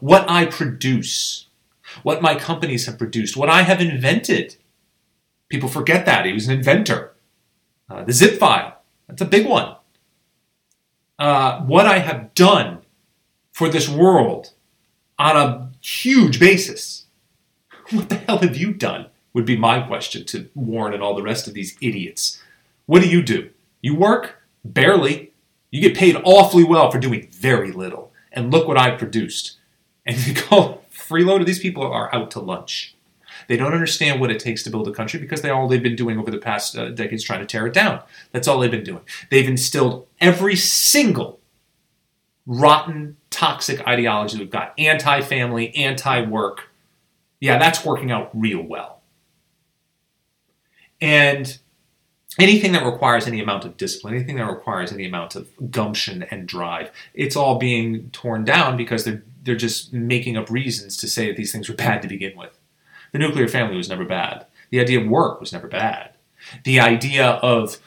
what 0.00 0.28
I 0.30 0.46
produce, 0.46 1.48
what 2.02 2.22
my 2.22 2.34
companies 2.34 2.86
have 2.86 2.98
produced, 2.98 3.36
what 3.36 3.50
I 3.50 3.62
have 3.62 3.80
invented. 3.80 4.56
People 5.48 5.68
forget 5.68 6.06
that. 6.06 6.24
He 6.24 6.32
was 6.32 6.48
an 6.48 6.56
inventor. 6.56 7.12
Uh, 7.88 8.04
the 8.04 8.12
zip 8.12 8.38
file, 8.38 8.80
that's 9.08 9.22
a 9.22 9.26
big 9.26 9.46
one 9.46 9.75
uh, 11.18 11.60
what 11.62 11.86
I 11.86 11.98
have 11.98 12.34
done 12.34 12.78
for 13.52 13.68
this 13.68 13.88
world 13.88 14.52
on 15.18 15.36
a 15.36 15.70
huge 15.80 16.38
basis. 16.38 17.04
What 17.90 18.08
the 18.08 18.16
hell 18.16 18.38
have 18.38 18.56
you 18.56 18.72
done? 18.72 19.06
Would 19.32 19.44
be 19.44 19.56
my 19.56 19.80
question 19.80 20.24
to 20.26 20.48
Warren 20.56 20.92
and 20.92 21.04
all 21.04 21.14
the 21.14 21.22
rest 21.22 21.46
of 21.46 21.54
these 21.54 21.76
idiots. 21.80 22.42
What 22.86 23.00
do 23.00 23.08
you 23.08 23.22
do? 23.22 23.50
You 23.80 23.94
work? 23.94 24.42
Barely. 24.64 25.32
You 25.70 25.80
get 25.80 25.96
paid 25.96 26.16
awfully 26.24 26.64
well 26.64 26.90
for 26.90 26.98
doing 26.98 27.28
very 27.30 27.70
little. 27.70 28.12
And 28.32 28.50
look 28.50 28.66
what 28.66 28.76
I 28.76 28.90
produced. 28.90 29.58
And 30.04 30.16
you 30.26 30.34
call 30.34 30.82
freeloader, 30.92 31.46
these 31.46 31.60
people 31.60 31.84
are 31.84 32.12
out 32.12 32.32
to 32.32 32.40
lunch. 32.40 32.95
They 33.48 33.56
don't 33.56 33.72
understand 33.72 34.20
what 34.20 34.30
it 34.30 34.40
takes 34.40 34.62
to 34.64 34.70
build 34.70 34.88
a 34.88 34.92
country 34.92 35.20
because 35.20 35.42
they 35.42 35.50
all 35.50 35.68
they've 35.68 35.82
been 35.82 35.96
doing 35.96 36.18
over 36.18 36.30
the 36.30 36.38
past 36.38 36.76
uh, 36.76 36.90
decades 36.90 37.24
trying 37.24 37.40
to 37.40 37.46
tear 37.46 37.66
it 37.66 37.74
down. 37.74 38.02
That's 38.32 38.48
all 38.48 38.58
they've 38.58 38.70
been 38.70 38.84
doing. 38.84 39.02
They've 39.30 39.48
instilled 39.48 40.06
every 40.20 40.56
single 40.56 41.40
rotten, 42.46 43.16
toxic 43.30 43.86
ideology 43.86 44.38
we've 44.38 44.50
got 44.50 44.74
anti-family, 44.78 45.74
anti-work. 45.74 46.70
Yeah, 47.40 47.58
that's 47.58 47.84
working 47.84 48.10
out 48.10 48.30
real 48.32 48.62
well. 48.62 49.02
And 51.00 51.58
anything 52.38 52.72
that 52.72 52.84
requires 52.84 53.26
any 53.26 53.40
amount 53.40 53.64
of 53.64 53.76
discipline, 53.76 54.14
anything 54.14 54.36
that 54.36 54.50
requires 54.50 54.92
any 54.92 55.06
amount 55.06 55.36
of 55.36 55.48
gumption 55.70 56.22
and 56.24 56.46
drive, 56.46 56.90
it's 57.14 57.36
all 57.36 57.58
being 57.58 58.10
torn 58.10 58.44
down 58.44 58.76
because 58.76 59.04
they're 59.04 59.22
they're 59.42 59.54
just 59.54 59.92
making 59.92 60.36
up 60.36 60.50
reasons 60.50 60.96
to 60.96 61.08
say 61.08 61.28
that 61.28 61.36
these 61.36 61.52
things 61.52 61.68
were 61.68 61.74
bad 61.76 62.02
to 62.02 62.08
begin 62.08 62.36
with. 62.36 62.58
The 63.12 63.18
nuclear 63.18 63.48
family 63.48 63.76
was 63.76 63.88
never 63.88 64.04
bad. 64.04 64.46
The 64.70 64.80
idea 64.80 65.00
of 65.00 65.08
work 65.08 65.40
was 65.40 65.52
never 65.52 65.68
bad. 65.68 66.10
The 66.64 66.80
idea 66.80 67.26
of 67.26 67.78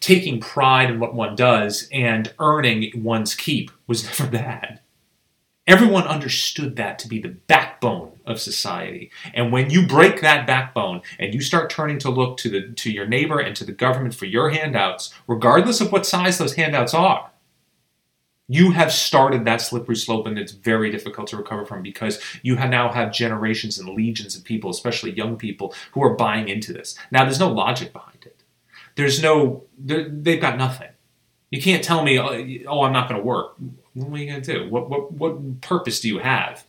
taking 0.00 0.40
pride 0.40 0.90
in 0.90 1.00
what 1.00 1.14
one 1.14 1.34
does 1.34 1.88
and 1.92 2.32
earning 2.38 3.02
one's 3.02 3.34
keep 3.34 3.70
was 3.86 4.04
never 4.20 4.30
bad. 4.30 4.80
Everyone 5.66 6.04
understood 6.04 6.76
that 6.76 6.96
to 7.00 7.08
be 7.08 7.20
the 7.20 7.36
backbone 7.48 8.12
of 8.24 8.40
society. 8.40 9.10
And 9.34 9.50
when 9.50 9.68
you 9.68 9.84
break 9.84 10.20
that 10.20 10.46
backbone 10.46 11.02
and 11.18 11.34
you 11.34 11.40
start 11.40 11.70
turning 11.70 11.98
to 12.00 12.10
look 12.10 12.36
to 12.38 12.48
the 12.48 12.68
to 12.68 12.90
your 12.92 13.06
neighbor 13.06 13.40
and 13.40 13.56
to 13.56 13.64
the 13.64 13.72
government 13.72 14.14
for 14.14 14.26
your 14.26 14.50
handouts, 14.50 15.12
regardless 15.26 15.80
of 15.80 15.90
what 15.90 16.06
size 16.06 16.38
those 16.38 16.54
handouts 16.54 16.94
are, 16.94 17.30
you 18.48 18.70
have 18.70 18.92
started 18.92 19.44
that 19.44 19.60
slippery 19.60 19.96
slope 19.96 20.26
and 20.26 20.38
it's 20.38 20.52
very 20.52 20.90
difficult 20.90 21.26
to 21.28 21.36
recover 21.36 21.66
from 21.66 21.82
because 21.82 22.20
you 22.42 22.54
now 22.54 22.92
have 22.92 23.12
generations 23.12 23.78
and 23.78 23.88
legions 23.88 24.36
of 24.36 24.44
people 24.44 24.70
especially 24.70 25.12
young 25.12 25.36
people 25.36 25.74
who 25.92 26.02
are 26.02 26.14
buying 26.14 26.48
into 26.48 26.72
this. 26.72 26.96
Now 27.10 27.24
there's 27.24 27.40
no 27.40 27.50
logic 27.50 27.92
behind 27.92 28.24
it. 28.24 28.42
There's 28.94 29.22
no 29.22 29.64
they've 29.78 30.40
got 30.40 30.56
nothing. 30.56 30.90
You 31.50 31.60
can't 31.60 31.82
tell 31.82 32.02
me 32.02 32.18
oh, 32.18 32.72
oh 32.72 32.82
i'm 32.82 32.92
not 32.92 33.08
going 33.08 33.20
to 33.20 33.26
work. 33.26 33.56
What 33.94 34.12
are 34.12 34.18
you 34.18 34.30
going 34.30 34.42
to 34.42 34.52
do? 34.52 34.70
What, 34.70 34.90
what, 34.90 35.12
what 35.12 35.60
purpose 35.62 36.00
do 36.00 36.08
you 36.08 36.18
have? 36.18 36.66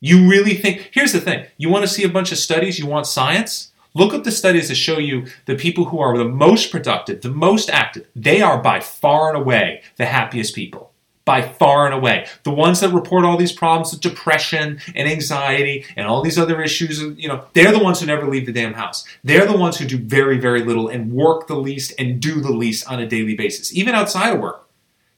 You 0.00 0.28
really 0.28 0.54
think 0.54 0.90
here's 0.92 1.12
the 1.12 1.20
thing. 1.20 1.46
You 1.56 1.70
want 1.70 1.84
to 1.84 1.88
see 1.88 2.04
a 2.04 2.08
bunch 2.08 2.30
of 2.30 2.38
studies? 2.38 2.78
You 2.78 2.86
want 2.86 3.06
science 3.06 3.67
Look 3.94 4.14
up 4.14 4.24
the 4.24 4.30
studies 4.30 4.68
that 4.68 4.74
show 4.74 4.98
you 4.98 5.26
the 5.46 5.56
people 5.56 5.86
who 5.86 5.98
are 5.98 6.16
the 6.16 6.24
most 6.24 6.70
productive, 6.70 7.22
the 7.22 7.30
most 7.30 7.70
active. 7.70 8.06
They 8.14 8.40
are 8.40 8.62
by 8.62 8.80
far 8.80 9.28
and 9.28 9.36
away 9.36 9.82
the 9.96 10.06
happiest 10.06 10.54
people. 10.54 10.92
By 11.24 11.42
far 11.42 11.84
and 11.84 11.94
away. 11.94 12.26
The 12.44 12.50
ones 12.50 12.80
that 12.80 12.92
report 12.92 13.24
all 13.24 13.36
these 13.36 13.52
problems 13.52 13.92
of 13.92 14.00
depression 14.00 14.80
and 14.94 15.08
anxiety 15.08 15.84
and 15.94 16.06
all 16.06 16.22
these 16.22 16.38
other 16.38 16.62
issues, 16.62 17.02
you 17.02 17.28
know, 17.28 17.44
they're 17.52 17.72
the 17.72 17.82
ones 17.82 18.00
who 18.00 18.06
never 18.06 18.26
leave 18.26 18.46
the 18.46 18.52
damn 18.52 18.72
house. 18.72 19.04
They're 19.22 19.44
the 19.44 19.56
ones 19.56 19.78
who 19.78 19.84
do 19.84 19.98
very, 19.98 20.38
very 20.38 20.64
little 20.64 20.88
and 20.88 21.12
work 21.12 21.46
the 21.46 21.56
least 21.56 21.92
and 21.98 22.20
do 22.20 22.40
the 22.40 22.52
least 22.52 22.90
on 22.90 22.98
a 22.98 23.06
daily 23.06 23.34
basis, 23.34 23.74
even 23.74 23.94
outside 23.94 24.34
of 24.34 24.40
work. 24.40 24.68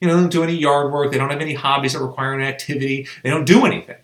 You 0.01 0.09
know, 0.09 0.15
they 0.15 0.23
don't 0.23 0.33
do 0.33 0.43
any 0.43 0.57
yard 0.57 0.93
work. 0.93 1.13
They 1.13 1.19
don't 1.19 1.31
have 1.31 1.41
any 1.41 1.55
hobbies 1.55 1.93
that 1.93 2.01
require 2.01 2.33
an 2.33 2.41
activity. 2.41 3.07
They 3.23 3.31
don't 3.31 3.45
do 3.45 3.65
anything. 3.65 3.97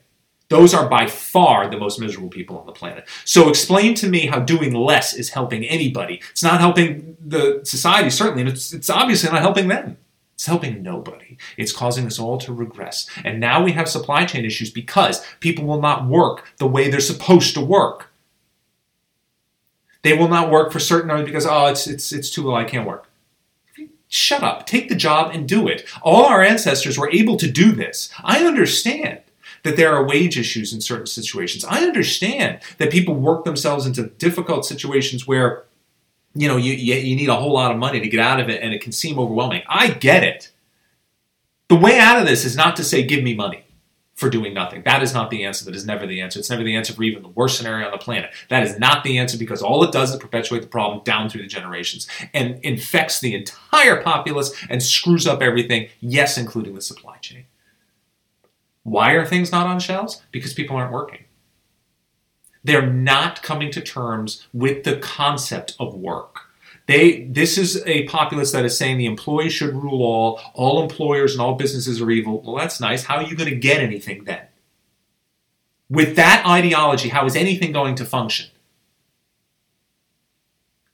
Those 0.48 0.74
are 0.74 0.88
by 0.88 1.06
far 1.06 1.68
the 1.68 1.78
most 1.78 1.98
miserable 1.98 2.28
people 2.28 2.58
on 2.58 2.66
the 2.66 2.72
planet. 2.72 3.08
So 3.24 3.48
explain 3.48 3.94
to 3.96 4.08
me 4.08 4.26
how 4.26 4.40
doing 4.40 4.72
less 4.74 5.12
is 5.12 5.30
helping 5.30 5.64
anybody. 5.64 6.20
It's 6.30 6.42
not 6.42 6.60
helping 6.60 7.16
the 7.24 7.60
society, 7.64 8.10
certainly, 8.10 8.42
and 8.42 8.50
it's, 8.50 8.72
it's 8.72 8.90
obviously 8.90 9.30
not 9.30 9.42
helping 9.42 9.68
them. 9.68 9.96
It's 10.34 10.46
helping 10.46 10.82
nobody. 10.82 11.38
It's 11.56 11.72
causing 11.72 12.06
us 12.06 12.18
all 12.18 12.36
to 12.38 12.52
regress. 12.52 13.08
And 13.24 13.40
now 13.40 13.64
we 13.64 13.72
have 13.72 13.88
supply 13.88 14.26
chain 14.26 14.44
issues 14.44 14.70
because 14.70 15.24
people 15.40 15.64
will 15.64 15.80
not 15.80 16.06
work 16.06 16.44
the 16.58 16.66
way 16.66 16.90
they're 16.90 17.00
supposed 17.00 17.54
to 17.54 17.60
work. 17.60 18.10
They 20.02 20.16
will 20.16 20.28
not 20.28 20.50
work 20.50 20.70
for 20.70 20.78
certain 20.78 21.10
hours 21.10 21.24
because, 21.24 21.46
oh, 21.46 21.66
it's, 21.66 21.86
it's, 21.88 22.12
it's 22.12 22.30
too 22.30 22.44
low, 22.44 22.54
I 22.54 22.64
can't 22.64 22.86
work. 22.86 23.08
Shut 24.08 24.42
up. 24.42 24.66
Take 24.66 24.88
the 24.88 24.94
job 24.94 25.34
and 25.34 25.48
do 25.48 25.66
it. 25.66 25.84
All 26.02 26.26
our 26.26 26.42
ancestors 26.42 26.96
were 26.96 27.10
able 27.10 27.36
to 27.38 27.50
do 27.50 27.72
this. 27.72 28.10
I 28.22 28.44
understand 28.44 29.20
that 29.66 29.76
there 29.76 29.94
are 29.94 30.06
wage 30.06 30.38
issues 30.38 30.72
in 30.72 30.80
certain 30.80 31.06
situations. 31.06 31.64
I 31.64 31.82
understand 31.82 32.60
that 32.78 32.90
people 32.90 33.14
work 33.14 33.44
themselves 33.44 33.84
into 33.84 34.04
difficult 34.04 34.64
situations 34.64 35.26
where 35.26 35.64
you 36.34 36.48
know 36.48 36.56
you, 36.56 36.72
you 36.72 37.16
need 37.16 37.28
a 37.28 37.36
whole 37.36 37.52
lot 37.52 37.72
of 37.72 37.78
money 37.78 38.00
to 38.00 38.08
get 38.08 38.20
out 38.20 38.40
of 38.40 38.48
it 38.48 38.62
and 38.62 38.72
it 38.72 38.80
can 38.80 38.92
seem 38.92 39.18
overwhelming. 39.18 39.62
I 39.68 39.90
get 39.90 40.22
it. 40.22 40.52
The 41.68 41.76
way 41.76 41.98
out 41.98 42.20
of 42.20 42.26
this 42.26 42.44
is 42.44 42.56
not 42.56 42.76
to 42.76 42.84
say 42.84 43.02
give 43.02 43.24
me 43.24 43.34
money 43.34 43.64
for 44.14 44.30
doing 44.30 44.54
nothing. 44.54 44.82
That 44.84 45.02
is 45.02 45.12
not 45.12 45.30
the 45.30 45.44
answer. 45.44 45.64
That 45.66 45.74
is 45.74 45.84
never 45.84 46.06
the 46.06 46.22
answer. 46.22 46.38
It's 46.38 46.48
never 46.48 46.62
the 46.62 46.74
answer 46.74 46.94
for 46.94 47.02
even 47.02 47.22
the 47.22 47.28
worst 47.28 47.58
scenario 47.58 47.86
on 47.86 47.92
the 47.92 47.98
planet. 47.98 48.30
That 48.48 48.62
is 48.62 48.78
not 48.78 49.04
the 49.04 49.18
answer 49.18 49.36
because 49.36 49.62
all 49.62 49.84
it 49.84 49.92
does 49.92 50.12
is 50.12 50.16
perpetuate 50.16 50.60
the 50.60 50.68
problem 50.68 51.04
down 51.04 51.28
through 51.28 51.42
the 51.42 51.48
generations 51.48 52.08
and 52.32 52.58
infects 52.62 53.20
the 53.20 53.34
entire 53.34 54.02
populace 54.02 54.54
and 54.70 54.82
screws 54.82 55.26
up 55.26 55.42
everything, 55.42 55.88
yes, 56.00 56.38
including 56.38 56.74
the 56.74 56.80
supply 56.80 57.18
chain. 57.18 57.44
Why 58.86 59.14
are 59.14 59.26
things 59.26 59.50
not 59.50 59.66
on 59.66 59.80
shelves? 59.80 60.22
Because 60.30 60.54
people 60.54 60.76
aren't 60.76 60.92
working. 60.92 61.24
They're 62.62 62.86
not 62.86 63.42
coming 63.42 63.72
to 63.72 63.80
terms 63.80 64.46
with 64.52 64.84
the 64.84 64.98
concept 64.98 65.74
of 65.80 65.96
work. 65.96 66.42
They, 66.86 67.24
this 67.24 67.58
is 67.58 67.82
a 67.84 68.04
populace 68.04 68.52
that 68.52 68.64
is 68.64 68.78
saying 68.78 68.98
the 68.98 69.06
employee 69.06 69.50
should 69.50 69.74
rule 69.74 70.04
all, 70.04 70.40
all 70.54 70.80
employers 70.80 71.32
and 71.32 71.40
all 71.40 71.56
businesses 71.56 72.00
are 72.00 72.12
evil. 72.12 72.40
Well, 72.42 72.54
that's 72.54 72.80
nice. 72.80 73.02
How 73.02 73.16
are 73.16 73.24
you 73.24 73.34
going 73.34 73.50
to 73.50 73.56
get 73.56 73.80
anything 73.80 74.22
then? 74.22 74.42
With 75.90 76.14
that 76.14 76.44
ideology, 76.46 77.08
how 77.08 77.26
is 77.26 77.34
anything 77.34 77.72
going 77.72 77.96
to 77.96 78.04
function? 78.04 78.50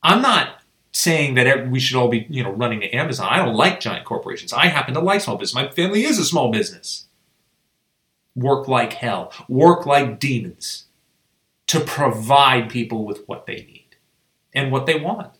I'm 0.02 0.22
not 0.22 0.62
saying 0.92 1.34
that 1.34 1.68
we 1.70 1.78
should 1.78 1.98
all 1.98 2.08
be, 2.08 2.26
you 2.30 2.42
know, 2.42 2.52
running 2.52 2.80
to 2.80 2.90
Amazon. 2.90 3.28
I 3.30 3.36
don't 3.36 3.54
like 3.54 3.80
giant 3.80 4.06
corporations. 4.06 4.54
I 4.54 4.68
happen 4.68 4.94
to 4.94 5.00
like 5.00 5.20
small 5.20 5.36
business. 5.36 5.62
My 5.62 5.68
family 5.68 6.04
is 6.04 6.18
a 6.18 6.24
small 6.24 6.50
business. 6.50 7.06
Work 8.34 8.68
like 8.68 8.94
hell. 8.94 9.32
Work 9.48 9.86
like 9.86 10.18
demons 10.18 10.86
to 11.66 11.80
provide 11.80 12.70
people 12.70 13.04
with 13.04 13.26
what 13.26 13.46
they 13.46 13.56
need 13.56 13.96
and 14.54 14.70
what 14.72 14.86
they 14.86 14.98
want. 14.98 15.32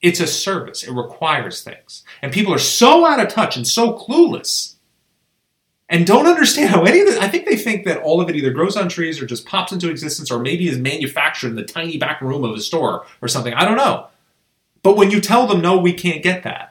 It's 0.00 0.20
a 0.20 0.26
service. 0.26 0.82
It 0.82 0.92
requires 0.92 1.62
things. 1.62 2.04
And 2.22 2.32
people 2.32 2.54
are 2.54 2.58
so 2.58 3.04
out 3.04 3.20
of 3.20 3.28
touch 3.28 3.56
and 3.56 3.66
so 3.66 3.92
clueless 3.98 4.76
and 5.90 6.06
don't 6.06 6.28
understand 6.28 6.70
how 6.70 6.84
any 6.84 7.00
of 7.00 7.06
this, 7.08 7.18
I 7.18 7.26
think 7.26 7.46
they 7.46 7.56
think 7.56 7.84
that 7.84 8.00
all 8.02 8.20
of 8.20 8.30
it 8.30 8.36
either 8.36 8.52
grows 8.52 8.76
on 8.76 8.88
trees 8.88 9.20
or 9.20 9.26
just 9.26 9.44
pops 9.44 9.72
into 9.72 9.90
existence 9.90 10.30
or 10.30 10.38
maybe 10.38 10.68
is 10.68 10.78
manufactured 10.78 11.48
in 11.48 11.56
the 11.56 11.64
tiny 11.64 11.98
back 11.98 12.20
room 12.20 12.44
of 12.44 12.54
a 12.54 12.60
store 12.60 13.04
or 13.20 13.26
something. 13.26 13.52
I 13.52 13.64
don't 13.64 13.76
know. 13.76 14.06
But 14.84 14.96
when 14.96 15.10
you 15.10 15.20
tell 15.20 15.48
them, 15.48 15.60
no, 15.60 15.76
we 15.78 15.92
can't 15.92 16.22
get 16.22 16.44
that, 16.44 16.69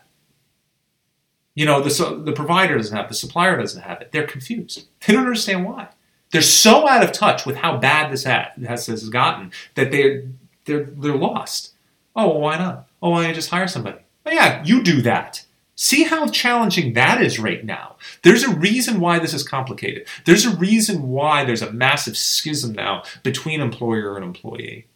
you 1.59 1.65
know, 1.65 1.81
the, 1.81 2.21
the 2.23 2.31
provider 2.31 2.77
doesn't 2.77 2.95
have 2.95 3.07
it, 3.07 3.09
the 3.09 3.15
supplier 3.15 3.57
doesn't 3.57 3.81
have 3.81 3.99
it, 3.99 4.13
they're 4.13 4.25
confused. 4.25 4.87
They 5.05 5.11
don't 5.11 5.25
understand 5.25 5.65
why. 5.65 5.89
They're 6.31 6.41
so 6.41 6.87
out 6.87 7.03
of 7.03 7.11
touch 7.11 7.45
with 7.45 7.57
how 7.57 7.75
bad 7.75 8.13
this 8.13 8.23
has, 8.23 8.85
has 8.87 9.09
gotten 9.09 9.51
that 9.75 9.91
they're, 9.91 10.23
they're, 10.63 10.85
they're 10.85 11.17
lost. 11.17 11.73
Oh, 12.15 12.29
well, 12.29 12.39
why 12.39 12.57
not? 12.57 12.87
Oh, 13.01 13.09
why 13.09 13.25
don't 13.25 13.33
just 13.33 13.49
hire 13.49 13.67
somebody? 13.67 13.97
Oh, 14.25 14.31
yeah, 14.31 14.63
you 14.63 14.81
do 14.81 15.01
that. 15.01 15.43
See 15.75 16.03
how 16.03 16.27
challenging 16.27 16.93
that 16.93 17.21
is 17.21 17.39
right 17.39 17.65
now. 17.65 17.97
There's 18.21 18.43
a 18.43 18.55
reason 18.55 19.01
why 19.01 19.19
this 19.19 19.33
is 19.33 19.45
complicated. 19.45 20.07
There's 20.23 20.45
a 20.45 20.55
reason 20.55 21.09
why 21.09 21.43
there's 21.43 21.61
a 21.61 21.73
massive 21.73 22.15
schism 22.15 22.71
now 22.71 23.03
between 23.21 23.59
employer 23.59 24.15
and 24.15 24.23
employee. 24.23 24.87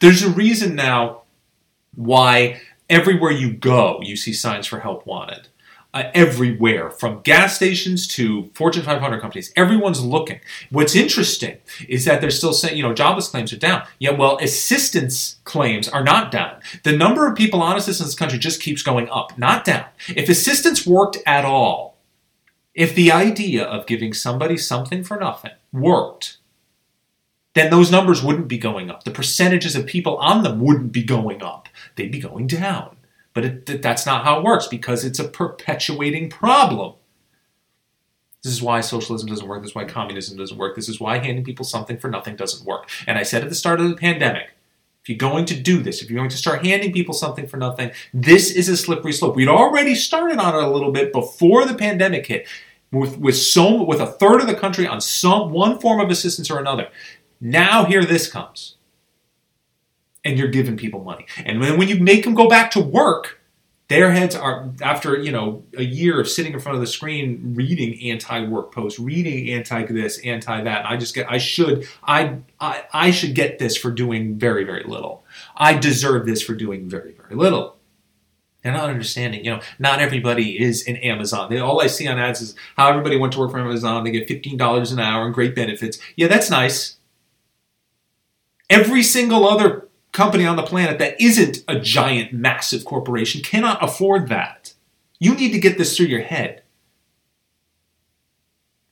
There's 0.00 0.22
a 0.22 0.30
reason 0.30 0.76
now 0.76 1.24
why 1.94 2.62
everywhere 2.88 3.32
you 3.32 3.52
go, 3.52 4.00
you 4.00 4.16
see 4.16 4.32
signs 4.32 4.66
for 4.66 4.80
help 4.80 5.06
wanted 5.06 5.48
uh, 5.96 6.10
everywhere, 6.12 6.90
from 6.90 7.22
gas 7.22 7.56
stations 7.56 8.06
to 8.06 8.50
Fortune 8.52 8.82
500 8.82 9.18
companies. 9.18 9.50
Everyone's 9.56 10.04
looking. 10.04 10.40
What's 10.68 10.94
interesting 10.94 11.56
is 11.88 12.04
that 12.04 12.20
they're 12.20 12.30
still 12.30 12.52
saying, 12.52 12.76
you 12.76 12.82
know, 12.82 12.92
jobless 12.92 13.28
claims 13.28 13.50
are 13.50 13.58
down. 13.58 13.86
Yeah, 13.98 14.10
well, 14.10 14.36
assistance 14.42 15.36
claims 15.44 15.88
are 15.88 16.04
not 16.04 16.30
down. 16.30 16.60
The 16.82 16.94
number 16.94 17.26
of 17.26 17.34
people 17.34 17.62
on 17.62 17.78
assistance 17.78 18.00
in 18.00 18.06
this 18.08 18.14
country 18.14 18.38
just 18.38 18.60
keeps 18.60 18.82
going 18.82 19.08
up, 19.08 19.38
not 19.38 19.64
down. 19.64 19.86
If 20.08 20.28
assistance 20.28 20.86
worked 20.86 21.16
at 21.24 21.46
all, 21.46 21.96
if 22.74 22.94
the 22.94 23.10
idea 23.10 23.64
of 23.64 23.86
giving 23.86 24.12
somebody 24.12 24.58
something 24.58 25.02
for 25.02 25.16
nothing 25.16 25.52
worked, 25.72 26.36
then 27.54 27.70
those 27.70 27.90
numbers 27.90 28.22
wouldn't 28.22 28.48
be 28.48 28.58
going 28.58 28.90
up. 28.90 29.04
The 29.04 29.10
percentages 29.10 29.74
of 29.74 29.86
people 29.86 30.18
on 30.18 30.42
them 30.42 30.60
wouldn't 30.60 30.92
be 30.92 31.02
going 31.02 31.42
up. 31.42 31.70
They'd 31.94 32.12
be 32.12 32.20
going 32.20 32.48
down. 32.48 32.95
But 33.36 33.44
it, 33.44 33.82
that's 33.82 34.06
not 34.06 34.24
how 34.24 34.38
it 34.38 34.44
works 34.44 34.66
because 34.66 35.04
it's 35.04 35.18
a 35.18 35.28
perpetuating 35.28 36.30
problem. 36.30 36.94
This 38.42 38.50
is 38.50 38.62
why 38.62 38.80
socialism 38.80 39.28
doesn't 39.28 39.46
work. 39.46 39.60
This 39.60 39.72
is 39.72 39.74
why 39.74 39.84
communism 39.84 40.38
doesn't 40.38 40.56
work. 40.56 40.74
This 40.74 40.88
is 40.88 40.98
why 40.98 41.18
handing 41.18 41.44
people 41.44 41.66
something 41.66 41.98
for 41.98 42.08
nothing 42.08 42.34
doesn't 42.34 42.66
work. 42.66 42.88
And 43.06 43.18
I 43.18 43.24
said 43.24 43.42
at 43.42 43.50
the 43.50 43.54
start 43.54 43.78
of 43.78 43.90
the 43.90 43.94
pandemic, 43.94 44.52
if 45.02 45.10
you're 45.10 45.18
going 45.18 45.44
to 45.44 45.54
do 45.54 45.82
this, 45.82 46.00
if 46.00 46.08
you're 46.08 46.16
going 46.16 46.30
to 46.30 46.36
start 46.38 46.64
handing 46.64 46.94
people 46.94 47.12
something 47.12 47.46
for 47.46 47.58
nothing, 47.58 47.90
this 48.14 48.50
is 48.50 48.70
a 48.70 48.76
slippery 48.76 49.12
slope. 49.12 49.36
We'd 49.36 49.48
already 49.48 49.94
started 49.94 50.38
on 50.38 50.54
it 50.54 50.66
a 50.66 50.70
little 50.70 50.90
bit 50.90 51.12
before 51.12 51.66
the 51.66 51.74
pandemic 51.74 52.26
hit, 52.26 52.48
with, 52.90 53.18
with 53.18 53.36
so 53.36 53.82
with 53.82 54.00
a 54.00 54.06
third 54.06 54.40
of 54.40 54.46
the 54.46 54.54
country 54.54 54.86
on 54.86 55.02
some 55.02 55.52
one 55.52 55.78
form 55.78 56.00
of 56.00 56.08
assistance 56.08 56.50
or 56.50 56.58
another. 56.58 56.88
Now 57.38 57.84
here 57.84 58.06
this 58.06 58.32
comes 58.32 58.76
and 60.26 60.38
you're 60.38 60.48
giving 60.48 60.76
people 60.76 61.02
money. 61.02 61.26
And 61.44 61.62
then 61.62 61.78
when 61.78 61.88
you 61.88 61.98
make 61.98 62.24
them 62.24 62.34
go 62.34 62.48
back 62.48 62.70
to 62.72 62.80
work, 62.80 63.40
their 63.88 64.10
heads 64.10 64.34
are 64.34 64.70
after 64.82 65.16
you 65.16 65.30
know 65.30 65.62
a 65.76 65.84
year 65.84 66.20
of 66.20 66.28
sitting 66.28 66.52
in 66.52 66.60
front 66.60 66.74
of 66.74 66.80
the 66.80 66.88
screen 66.88 67.54
reading 67.54 68.10
anti-work 68.10 68.72
posts, 68.74 68.98
reading 68.98 69.48
anti-this, 69.50 70.18
anti-that. 70.18 70.84
I 70.84 70.96
just 70.96 71.14
get 71.14 71.30
I 71.30 71.38
should 71.38 71.86
I, 72.02 72.38
I 72.60 72.84
I 72.92 73.10
should 73.12 73.34
get 73.34 73.58
this 73.58 73.76
for 73.76 73.92
doing 73.92 74.38
very 74.38 74.64
very 74.64 74.82
little. 74.82 75.24
I 75.56 75.74
deserve 75.74 76.26
this 76.26 76.42
for 76.42 76.54
doing 76.54 76.88
very 76.88 77.12
very 77.12 77.36
little. 77.36 77.76
They're 78.62 78.72
not 78.72 78.90
understanding, 78.90 79.44
you 79.44 79.52
know, 79.52 79.60
not 79.78 80.00
everybody 80.00 80.60
is 80.60 80.82
in 80.82 80.96
Amazon. 80.96 81.48
They, 81.48 81.60
all 81.60 81.80
I 81.80 81.86
see 81.86 82.08
on 82.08 82.18
ads 82.18 82.40
is 82.40 82.56
how 82.76 82.88
everybody 82.88 83.16
went 83.16 83.32
to 83.34 83.38
work 83.38 83.52
for 83.52 83.60
Amazon. 83.60 84.02
They 84.02 84.10
get 84.10 84.26
$15 84.26 84.92
an 84.92 84.98
hour 84.98 85.24
and 85.24 85.32
great 85.32 85.54
benefits. 85.54 86.00
Yeah, 86.16 86.26
that's 86.26 86.50
nice. 86.50 86.96
Every 88.68 89.04
single 89.04 89.46
other 89.46 89.85
company 90.16 90.46
on 90.46 90.56
the 90.56 90.62
planet 90.62 90.98
that 90.98 91.20
isn't 91.20 91.62
a 91.68 91.78
giant, 91.78 92.32
massive 92.32 92.86
corporation 92.86 93.42
cannot 93.42 93.84
afford 93.84 94.28
that. 94.28 94.72
You 95.18 95.34
need 95.34 95.52
to 95.52 95.60
get 95.60 95.76
this 95.76 95.94
through 95.94 96.06
your 96.06 96.22
head. 96.22 96.62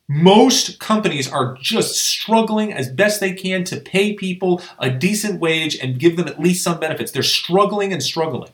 Most 0.06 0.78
companies 0.78 1.32
are 1.32 1.56
just 1.62 1.96
struggling 1.96 2.74
as 2.74 2.90
best 2.90 3.20
they 3.20 3.32
can 3.32 3.64
to 3.64 3.80
pay 3.80 4.12
people 4.12 4.60
a 4.78 4.90
decent 4.90 5.40
wage 5.40 5.76
and 5.76 5.98
give 5.98 6.18
them 6.18 6.28
at 6.28 6.38
least 6.38 6.62
some 6.62 6.78
benefits. 6.78 7.10
They're 7.10 7.22
struggling 7.22 7.90
and 7.90 8.02
struggling. 8.02 8.52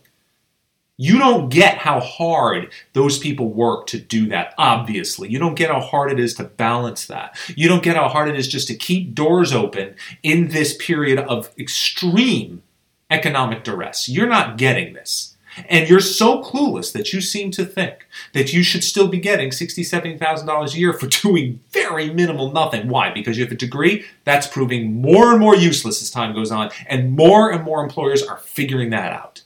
You 1.02 1.18
don't 1.18 1.48
get 1.48 1.78
how 1.78 1.98
hard 1.98 2.70
those 2.92 3.18
people 3.18 3.48
work 3.48 3.86
to 3.86 3.98
do 3.98 4.28
that, 4.28 4.52
obviously. 4.58 5.30
You 5.30 5.38
don't 5.38 5.54
get 5.54 5.70
how 5.70 5.80
hard 5.80 6.12
it 6.12 6.20
is 6.20 6.34
to 6.34 6.44
balance 6.44 7.06
that. 7.06 7.38
You 7.56 7.70
don't 7.70 7.82
get 7.82 7.96
how 7.96 8.06
hard 8.06 8.28
it 8.28 8.36
is 8.36 8.46
just 8.46 8.68
to 8.68 8.74
keep 8.74 9.14
doors 9.14 9.54
open 9.54 9.94
in 10.22 10.48
this 10.48 10.76
period 10.76 11.18
of 11.18 11.54
extreme 11.58 12.62
economic 13.08 13.64
duress. 13.64 14.10
You're 14.10 14.26
not 14.26 14.58
getting 14.58 14.92
this. 14.92 15.38
And 15.70 15.88
you're 15.88 16.00
so 16.00 16.42
clueless 16.42 16.92
that 16.92 17.14
you 17.14 17.22
seem 17.22 17.50
to 17.52 17.64
think 17.64 18.06
that 18.34 18.52
you 18.52 18.62
should 18.62 18.84
still 18.84 19.08
be 19.08 19.18
getting 19.18 19.48
$60,000, 19.48 20.18
$70,000 20.18 20.74
a 20.74 20.78
year 20.78 20.92
for 20.92 21.06
doing 21.22 21.60
very 21.70 22.12
minimal 22.12 22.52
nothing. 22.52 22.88
Why? 22.88 23.10
Because 23.10 23.38
you 23.38 23.44
have 23.44 23.52
a 23.52 23.56
degree? 23.56 24.04
That's 24.24 24.46
proving 24.46 25.00
more 25.00 25.30
and 25.30 25.40
more 25.40 25.56
useless 25.56 26.02
as 26.02 26.10
time 26.10 26.34
goes 26.34 26.50
on, 26.50 26.70
and 26.86 27.16
more 27.16 27.50
and 27.50 27.64
more 27.64 27.82
employers 27.82 28.22
are 28.22 28.36
figuring 28.36 28.90
that 28.90 29.14
out. 29.14 29.44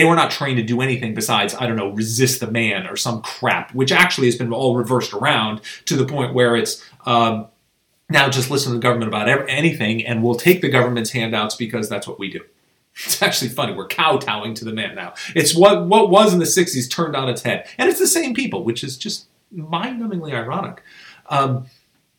They 0.00 0.06
were 0.06 0.16
not 0.16 0.30
trained 0.30 0.56
to 0.56 0.62
do 0.62 0.80
anything 0.80 1.12
besides, 1.12 1.54
I 1.54 1.66
don't 1.66 1.76
know, 1.76 1.90
resist 1.90 2.40
the 2.40 2.50
man 2.50 2.86
or 2.86 2.96
some 2.96 3.20
crap, 3.20 3.74
which 3.74 3.92
actually 3.92 4.28
has 4.28 4.34
been 4.34 4.50
all 4.50 4.74
reversed 4.74 5.12
around 5.12 5.60
to 5.84 5.94
the 5.94 6.06
point 6.06 6.32
where 6.32 6.56
it's 6.56 6.82
um, 7.04 7.48
now 8.08 8.30
just 8.30 8.50
listen 8.50 8.72
to 8.72 8.78
the 8.78 8.82
government 8.82 9.08
about 9.08 9.28
anything 9.28 10.06
and 10.06 10.22
we'll 10.22 10.36
take 10.36 10.62
the 10.62 10.70
government's 10.70 11.10
handouts 11.10 11.54
because 11.54 11.90
that's 11.90 12.08
what 12.08 12.18
we 12.18 12.30
do. 12.30 12.40
It's 13.04 13.20
actually 13.20 13.50
funny. 13.50 13.74
We're 13.74 13.88
kowtowing 13.88 14.54
to 14.54 14.64
the 14.64 14.72
man 14.72 14.94
now. 14.94 15.12
It's 15.36 15.54
what, 15.54 15.86
what 15.86 16.08
was 16.08 16.32
in 16.32 16.38
the 16.38 16.46
60s 16.46 16.90
turned 16.90 17.14
on 17.14 17.28
its 17.28 17.42
head. 17.42 17.68
And 17.76 17.90
it's 17.90 18.00
the 18.00 18.06
same 18.06 18.32
people, 18.32 18.64
which 18.64 18.82
is 18.82 18.96
just 18.96 19.26
mind 19.52 20.00
numbingly 20.00 20.32
ironic. 20.32 20.82
Um, 21.28 21.66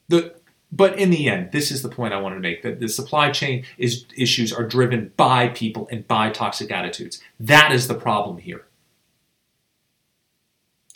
the, 0.07 0.35
but 0.71 0.97
in 0.97 1.09
the 1.09 1.27
end, 1.27 1.51
this 1.51 1.69
is 1.69 1.81
the 1.81 1.89
point 1.89 2.13
I 2.13 2.21
wanted 2.21 2.35
to 2.35 2.41
make 2.41 2.61
that 2.63 2.79
the 2.79 2.87
supply 2.87 3.29
chain 3.31 3.65
is, 3.77 4.05
issues 4.15 4.53
are 4.53 4.65
driven 4.65 5.11
by 5.17 5.49
people 5.49 5.87
and 5.91 6.07
by 6.07 6.29
toxic 6.29 6.71
attitudes. 6.71 7.21
That 7.39 7.71
is 7.71 7.87
the 7.87 7.95
problem 7.95 8.37
here. 8.37 8.65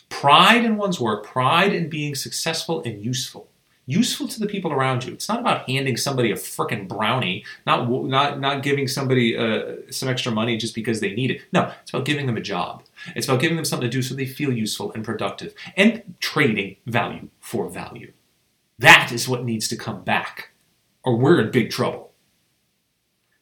Pride 0.09 0.63
in 0.63 0.77
one's 0.77 0.99
work, 0.99 1.25
pride 1.25 1.73
in 1.73 1.89
being 1.89 2.15
successful 2.15 2.81
and 2.83 3.03
useful, 3.03 3.49
useful 3.85 4.29
to 4.29 4.39
the 4.39 4.47
people 4.47 4.71
around 4.71 5.03
you. 5.03 5.11
It's 5.11 5.27
not 5.27 5.41
about 5.41 5.69
handing 5.69 5.97
somebody 5.97 6.31
a 6.31 6.35
frickin' 6.35 6.87
brownie, 6.87 7.43
not 7.65 7.91
not 7.91 8.39
not 8.39 8.63
giving 8.63 8.87
somebody 8.87 9.35
uh, 9.35 9.75
some 9.89 10.07
extra 10.07 10.31
money 10.31 10.55
just 10.55 10.73
because 10.73 11.01
they 11.01 11.13
need 11.13 11.31
it. 11.31 11.41
No, 11.51 11.69
it's 11.81 11.91
about 11.91 12.05
giving 12.05 12.27
them 12.27 12.37
a 12.37 12.41
job. 12.41 12.83
It's 13.13 13.27
about 13.27 13.41
giving 13.41 13.57
them 13.57 13.65
something 13.65 13.89
to 13.89 13.91
do 13.91 14.01
so 14.01 14.15
they 14.15 14.25
feel 14.25 14.53
useful 14.53 14.93
and 14.93 15.03
productive, 15.03 15.53
and 15.75 16.15
trading 16.21 16.77
value 16.85 17.27
for 17.41 17.69
value. 17.69 18.13
That 18.79 19.11
is 19.11 19.27
what 19.27 19.43
needs 19.43 19.67
to 19.69 19.77
come 19.77 20.03
back, 20.03 20.51
or 21.03 21.15
we're 21.15 21.39
in 21.39 21.51
big 21.51 21.69
trouble. 21.69 22.11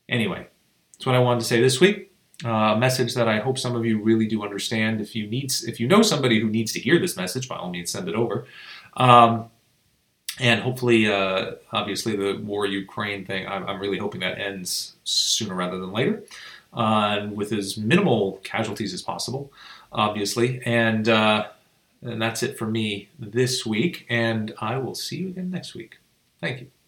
Anyway, 0.07 0.47
that's 0.93 1.05
what 1.05 1.15
I 1.15 1.19
wanted 1.19 1.39
to 1.39 1.45
say 1.45 1.61
this 1.61 1.79
week. 1.79 2.11
Uh, 2.45 2.73
a 2.75 2.77
message 2.77 3.13
that 3.13 3.27
I 3.27 3.39
hope 3.39 3.57
some 3.57 3.75
of 3.75 3.85
you 3.85 4.01
really 4.01 4.27
do 4.27 4.43
understand. 4.43 4.99
If 5.01 5.15
you 5.15 5.27
need, 5.27 5.51
if 5.65 5.79
you 5.79 5.87
know 5.87 6.01
somebody 6.01 6.39
who 6.39 6.49
needs 6.49 6.73
to 6.73 6.79
hear 6.79 6.99
this 6.99 7.15
message, 7.15 7.47
by 7.47 7.55
all 7.55 7.69
means, 7.69 7.91
send 7.91 8.09
it 8.09 8.15
over. 8.15 8.45
Um, 8.97 9.49
and 10.39 10.61
hopefully, 10.61 11.07
uh, 11.07 11.53
obviously, 11.71 12.15
the 12.15 12.39
war 12.43 12.65
Ukraine 12.65 13.25
thing, 13.25 13.47
I'm, 13.47 13.65
I'm, 13.67 13.79
really 13.79 13.99
hoping 13.99 14.21
that 14.21 14.39
ends 14.39 14.95
sooner 15.03 15.53
rather 15.53 15.77
than 15.77 15.91
later, 15.91 16.23
uh, 16.73 17.27
with 17.31 17.53
as 17.53 17.77
minimal 17.77 18.39
casualties 18.43 18.93
as 18.93 19.01
possible, 19.01 19.51
obviously. 19.91 20.61
And, 20.65 21.07
uh, 21.07 21.47
and 22.03 22.21
that's 22.21 22.43
it 22.43 22.57
for 22.57 22.67
me 22.67 23.09
this 23.17 23.65
week, 23.65 24.05
and 24.09 24.53
I 24.59 24.77
will 24.77 24.95
see 24.95 25.17
you 25.17 25.29
again 25.29 25.49
next 25.49 25.73
week. 25.73 25.97
Thank 26.39 26.61
you. 26.61 26.82